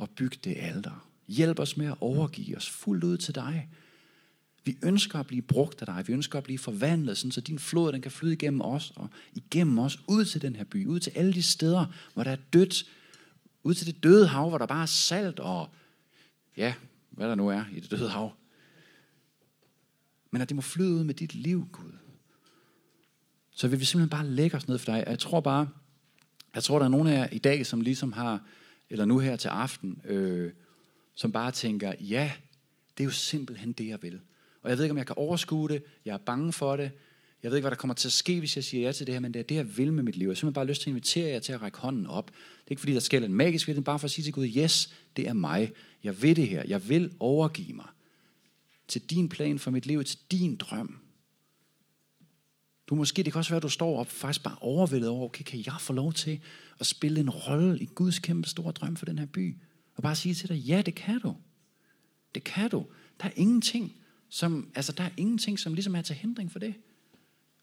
at 0.00 0.10
bygge 0.10 0.38
det 0.44 0.54
alter. 0.58 1.08
Hjælp 1.28 1.58
os 1.58 1.76
med 1.76 1.86
at 1.86 1.96
overgive 2.00 2.56
os 2.56 2.70
fuldt 2.70 3.04
ud 3.04 3.16
til 3.16 3.34
dig. 3.34 3.68
Vi 4.64 4.78
ønsker 4.82 5.18
at 5.18 5.26
blive 5.26 5.42
brugt 5.42 5.80
af 5.80 5.86
dig. 5.86 6.08
Vi 6.08 6.12
ønsker 6.12 6.38
at 6.38 6.44
blive 6.44 6.58
forvandlet, 6.58 7.18
sådan, 7.18 7.32
så 7.32 7.40
din 7.40 7.58
flod 7.58 7.92
den 7.92 8.02
kan 8.02 8.10
flyde 8.10 8.32
igennem 8.32 8.60
os 8.60 8.92
og 8.96 9.10
igennem 9.32 9.78
os 9.78 9.98
ud 10.08 10.24
til 10.24 10.42
den 10.42 10.56
her 10.56 10.64
by. 10.64 10.86
Ud 10.86 11.00
til 11.00 11.10
alle 11.10 11.32
de 11.32 11.42
steder, 11.42 11.86
hvor 12.14 12.24
der 12.24 12.30
er 12.30 12.36
dødt. 12.52 12.90
Ud 13.62 13.74
til 13.74 13.86
det 13.86 14.02
døde 14.02 14.26
hav, 14.26 14.48
hvor 14.48 14.58
der 14.58 14.66
bare 14.66 14.82
er 14.82 14.86
salt 14.86 15.40
og 15.40 15.68
ja, 16.56 16.74
hvad 17.10 17.28
der 17.28 17.34
nu 17.34 17.48
er 17.48 17.64
i 17.72 17.80
det 17.80 17.90
døde 17.90 18.08
hav. 18.08 18.32
Men 20.30 20.42
at 20.42 20.48
det 20.48 20.56
må 20.56 20.62
flyde 20.62 20.92
ud 20.92 21.04
med 21.04 21.14
dit 21.14 21.34
liv, 21.34 21.68
Gud. 21.72 21.92
Så 23.50 23.68
vil 23.68 23.80
vi 23.80 23.84
simpelthen 23.84 24.10
bare 24.10 24.26
lægge 24.26 24.56
os 24.56 24.68
ned 24.68 24.78
for 24.78 24.92
dig. 24.92 25.04
Jeg 25.06 25.18
tror 25.18 25.40
bare, 25.40 25.68
jeg 26.54 26.62
tror, 26.62 26.78
der 26.78 26.86
er 26.86 26.90
nogen 26.90 27.08
af 27.08 27.18
jer 27.18 27.28
i 27.32 27.38
dag, 27.38 27.66
som 27.66 27.80
ligesom 27.80 28.12
har, 28.12 28.40
eller 28.90 29.04
nu 29.04 29.18
her 29.18 29.36
til 29.36 29.48
aften, 29.48 30.02
øh, 30.04 30.52
som 31.14 31.32
bare 31.32 31.50
tænker, 31.50 31.92
ja, 32.00 32.32
det 32.98 33.04
er 33.04 33.04
jo 33.04 33.10
simpelthen 33.10 33.72
det, 33.72 33.88
jeg 33.88 34.02
vil. 34.02 34.20
Og 34.62 34.70
jeg 34.70 34.78
ved 34.78 34.84
ikke, 34.84 34.92
om 34.92 34.98
jeg 34.98 35.06
kan 35.06 35.16
overskue 35.18 35.68
det. 35.68 35.82
Jeg 36.04 36.14
er 36.14 36.18
bange 36.18 36.52
for 36.52 36.76
det. 36.76 36.90
Jeg 37.42 37.50
ved 37.50 37.58
ikke, 37.58 37.64
hvad 37.64 37.70
der 37.70 37.76
kommer 37.76 37.94
til 37.94 38.08
at 38.08 38.12
ske, 38.12 38.38
hvis 38.38 38.56
jeg 38.56 38.64
siger 38.64 38.86
ja 38.86 38.92
til 38.92 39.06
det 39.06 39.14
her, 39.14 39.20
men 39.20 39.34
det 39.34 39.40
er 39.40 39.44
det, 39.44 39.54
jeg 39.54 39.78
vil 39.78 39.92
med 39.92 40.02
mit 40.02 40.16
liv. 40.16 40.26
Jeg 40.26 40.30
har 40.30 40.34
simpelthen 40.34 40.54
bare 40.54 40.66
lyst 40.66 40.82
til 40.82 40.90
at 40.90 40.92
invitere 40.92 41.28
jer 41.28 41.38
til 41.38 41.52
at 41.52 41.62
række 41.62 41.78
hånden 41.78 42.06
op. 42.06 42.26
Det 42.26 42.66
er 42.66 42.70
ikke, 42.70 42.80
fordi 42.80 42.92
der 42.92 43.00
sker 43.00 43.20
en 43.20 43.34
magisk 43.34 43.68
ved 43.68 43.82
bare 43.82 43.98
for 43.98 44.04
at 44.04 44.10
sige 44.10 44.24
til 44.24 44.32
Gud, 44.32 44.48
yes, 44.56 44.94
det 45.16 45.28
er 45.28 45.32
mig. 45.32 45.72
Jeg 46.04 46.22
vil 46.22 46.36
det 46.36 46.48
her. 46.48 46.62
Jeg 46.68 46.88
vil 46.88 47.12
overgive 47.20 47.72
mig 47.72 47.88
til 48.88 49.02
din 49.02 49.28
plan 49.28 49.58
for 49.58 49.70
mit 49.70 49.86
liv, 49.86 50.04
til 50.04 50.18
din 50.30 50.56
drøm. 50.56 50.98
Du 52.92 52.96
måske, 52.96 53.22
det 53.22 53.32
kan 53.32 53.38
også 53.38 53.50
være, 53.50 53.56
at 53.56 53.62
du 53.62 53.68
står 53.68 54.00
op 54.00 54.10
faktisk 54.10 54.42
bare 54.42 54.56
overvældet 54.60 55.08
over, 55.08 55.24
okay, 55.24 55.44
kan 55.44 55.62
jeg 55.66 55.74
få 55.80 55.92
lov 55.92 56.12
til 56.12 56.40
at 56.80 56.86
spille 56.86 57.20
en 57.20 57.30
rolle 57.30 57.78
i 57.78 57.88
Guds 57.94 58.18
kæmpe 58.18 58.48
store 58.48 58.72
drøm 58.72 58.96
for 58.96 59.04
den 59.04 59.18
her 59.18 59.26
by? 59.26 59.56
Og 59.94 60.02
bare 60.02 60.16
sige 60.16 60.34
til 60.34 60.48
dig, 60.48 60.56
ja, 60.56 60.82
det 60.86 60.94
kan 60.94 61.20
du. 61.20 61.36
Det 62.34 62.44
kan 62.44 62.70
du. 62.70 62.86
Der 63.20 63.26
er 63.26 63.30
ingenting, 63.36 63.92
som, 64.28 64.68
altså 64.74 64.92
der 64.92 65.04
er 65.04 65.10
ingenting, 65.16 65.58
som 65.58 65.74
ligesom 65.74 65.94
er 65.94 66.02
til 66.02 66.16
hindring 66.16 66.52
for 66.52 66.58
det. 66.58 66.74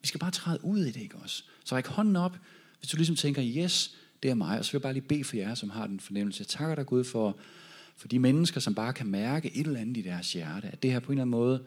Vi 0.01 0.07
skal 0.07 0.19
bare 0.19 0.31
træde 0.31 0.65
ud 0.65 0.79
i 0.79 0.91
det, 0.91 1.01
ikke 1.01 1.15
også? 1.15 1.43
Så 1.65 1.75
ræk 1.75 1.87
hånden 1.87 2.15
op, 2.15 2.37
hvis 2.79 2.89
du 2.89 2.97
ligesom 2.97 3.15
tænker, 3.15 3.43
yes, 3.45 3.95
det 4.23 4.31
er 4.31 4.35
mig. 4.35 4.59
Og 4.59 4.65
så 4.65 4.71
vil 4.71 4.77
jeg 4.77 4.81
bare 4.81 4.93
lige 4.93 5.07
bede 5.07 5.23
for 5.23 5.35
jer, 5.35 5.55
som 5.55 5.69
har 5.69 5.87
den 5.87 5.99
fornemmelse. 5.99 6.41
Jeg 6.41 6.47
takker 6.47 6.75
dig, 6.75 6.85
Gud, 6.85 7.03
for, 7.03 7.37
for 7.97 8.07
de 8.07 8.19
mennesker, 8.19 8.59
som 8.59 8.75
bare 8.75 8.93
kan 8.93 9.07
mærke 9.07 9.57
et 9.57 9.67
eller 9.67 9.79
andet 9.79 9.97
i 9.97 10.01
deres 10.01 10.33
hjerte. 10.33 10.67
At 10.67 10.83
det 10.83 10.91
her 10.91 10.99
på 10.99 11.11
en 11.11 11.17
eller 11.17 11.23
anden 11.23 11.31
måde 11.31 11.63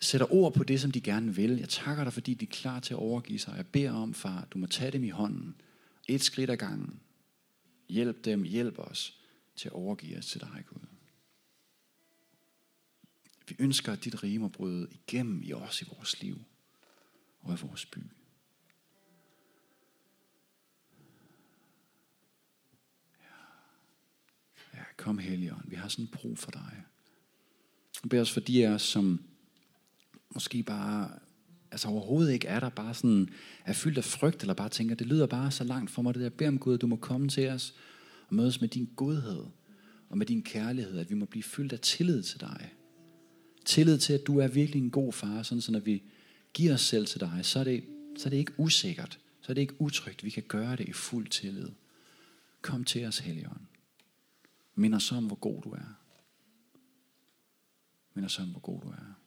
sætter 0.00 0.32
ord 0.32 0.54
på 0.54 0.64
det, 0.64 0.80
som 0.80 0.90
de 0.90 1.00
gerne 1.00 1.34
vil. 1.34 1.56
Jeg 1.56 1.68
takker 1.68 2.04
dig, 2.04 2.12
fordi 2.12 2.34
de 2.34 2.44
er 2.44 2.50
klar 2.50 2.80
til 2.80 2.94
at 2.94 2.98
overgive 2.98 3.38
sig. 3.38 3.54
Jeg 3.56 3.66
beder 3.66 3.92
om, 3.92 4.14
far, 4.14 4.48
du 4.50 4.58
må 4.58 4.66
tage 4.66 4.90
dem 4.90 5.04
i 5.04 5.08
hånden. 5.08 5.60
Et 6.08 6.22
skridt 6.22 6.50
ad 6.50 6.56
gangen. 6.56 7.00
Hjælp 7.88 8.24
dem, 8.24 8.42
hjælp 8.42 8.78
os 8.78 9.18
til 9.56 9.68
at 9.68 9.72
overgive 9.72 10.18
os 10.18 10.26
til 10.26 10.40
dig, 10.40 10.64
Gud. 10.66 10.86
Vi 13.48 13.56
ønsker, 13.58 13.92
at 13.92 14.04
dit 14.04 14.22
rige 14.22 14.38
må 14.38 14.48
bryde 14.48 14.88
igennem 14.90 15.42
i 15.42 15.52
os 15.52 15.82
i 15.82 15.84
vores 15.96 16.22
liv 16.22 16.38
og 17.40 17.54
i 17.54 17.56
vores 17.62 17.86
by. 17.86 17.98
Ja, 24.74 24.84
kom 24.96 25.18
Helligånd, 25.18 25.70
vi 25.70 25.76
har 25.76 25.88
sådan 25.88 26.06
brug 26.06 26.38
for 26.38 26.50
dig. 26.50 26.84
Jeg 28.02 28.10
beder 28.10 28.22
os 28.22 28.32
for 28.32 28.40
de 28.40 28.66
af 28.66 28.70
os, 28.70 28.82
som 28.82 29.27
måske 30.34 30.62
bare 30.62 31.10
altså 31.70 31.88
overhovedet 31.88 32.32
ikke 32.32 32.48
er 32.48 32.60
der, 32.60 32.68
bare 32.68 32.94
sådan 32.94 33.28
er 33.64 33.72
fyldt 33.72 33.98
af 33.98 34.04
frygt, 34.04 34.40
eller 34.40 34.54
bare 34.54 34.68
tænker, 34.68 34.94
det 34.94 35.06
lyder 35.06 35.26
bare 35.26 35.50
så 35.50 35.64
langt 35.64 35.90
for 35.90 36.02
mig, 36.02 36.14
det 36.14 36.22
der, 36.22 36.28
bed 36.28 36.48
om 36.48 36.58
Gud, 36.58 36.78
du 36.78 36.86
må 36.86 36.96
komme 36.96 37.28
til 37.28 37.48
os 37.48 37.74
og 38.28 38.34
mødes 38.34 38.60
med 38.60 38.68
din 38.68 38.90
godhed 38.96 39.44
og 40.08 40.18
med 40.18 40.26
din 40.26 40.42
kærlighed, 40.42 40.98
at 40.98 41.10
vi 41.10 41.14
må 41.14 41.26
blive 41.26 41.42
fyldt 41.42 41.72
af 41.72 41.80
tillid 41.80 42.22
til 42.22 42.40
dig. 42.40 42.72
Tillid 43.64 43.98
til, 43.98 44.12
at 44.12 44.26
du 44.26 44.38
er 44.38 44.48
virkelig 44.48 44.82
en 44.82 44.90
god 44.90 45.12
far, 45.12 45.42
sådan 45.42 45.62
så 45.62 45.72
når 45.72 45.80
vi 45.80 46.02
giver 46.54 46.74
os 46.74 46.80
selv 46.80 47.06
til 47.06 47.20
dig, 47.20 47.40
så 47.42 47.58
er 47.58 47.64
det, 47.64 47.84
så 48.16 48.28
er 48.28 48.30
det 48.30 48.36
ikke 48.36 48.60
usikkert, 48.60 49.18
så 49.40 49.52
er 49.52 49.54
det 49.54 49.60
ikke 49.60 49.80
utrygt, 49.80 50.24
vi 50.24 50.30
kan 50.30 50.42
gøre 50.48 50.76
det 50.76 50.88
i 50.88 50.92
fuld 50.92 51.26
tillid. 51.26 51.68
Kom 52.62 52.84
til 52.84 53.04
os, 53.04 53.18
Helligånd. 53.18 53.60
Mind 54.74 54.94
os 54.94 55.12
om, 55.12 55.26
hvor 55.26 55.36
god 55.36 55.62
du 55.62 55.70
er. 55.70 55.98
Mind 58.14 58.26
os 58.26 58.38
om, 58.38 58.48
hvor 58.48 58.60
god 58.60 58.80
du 58.80 58.88
er. 58.88 59.17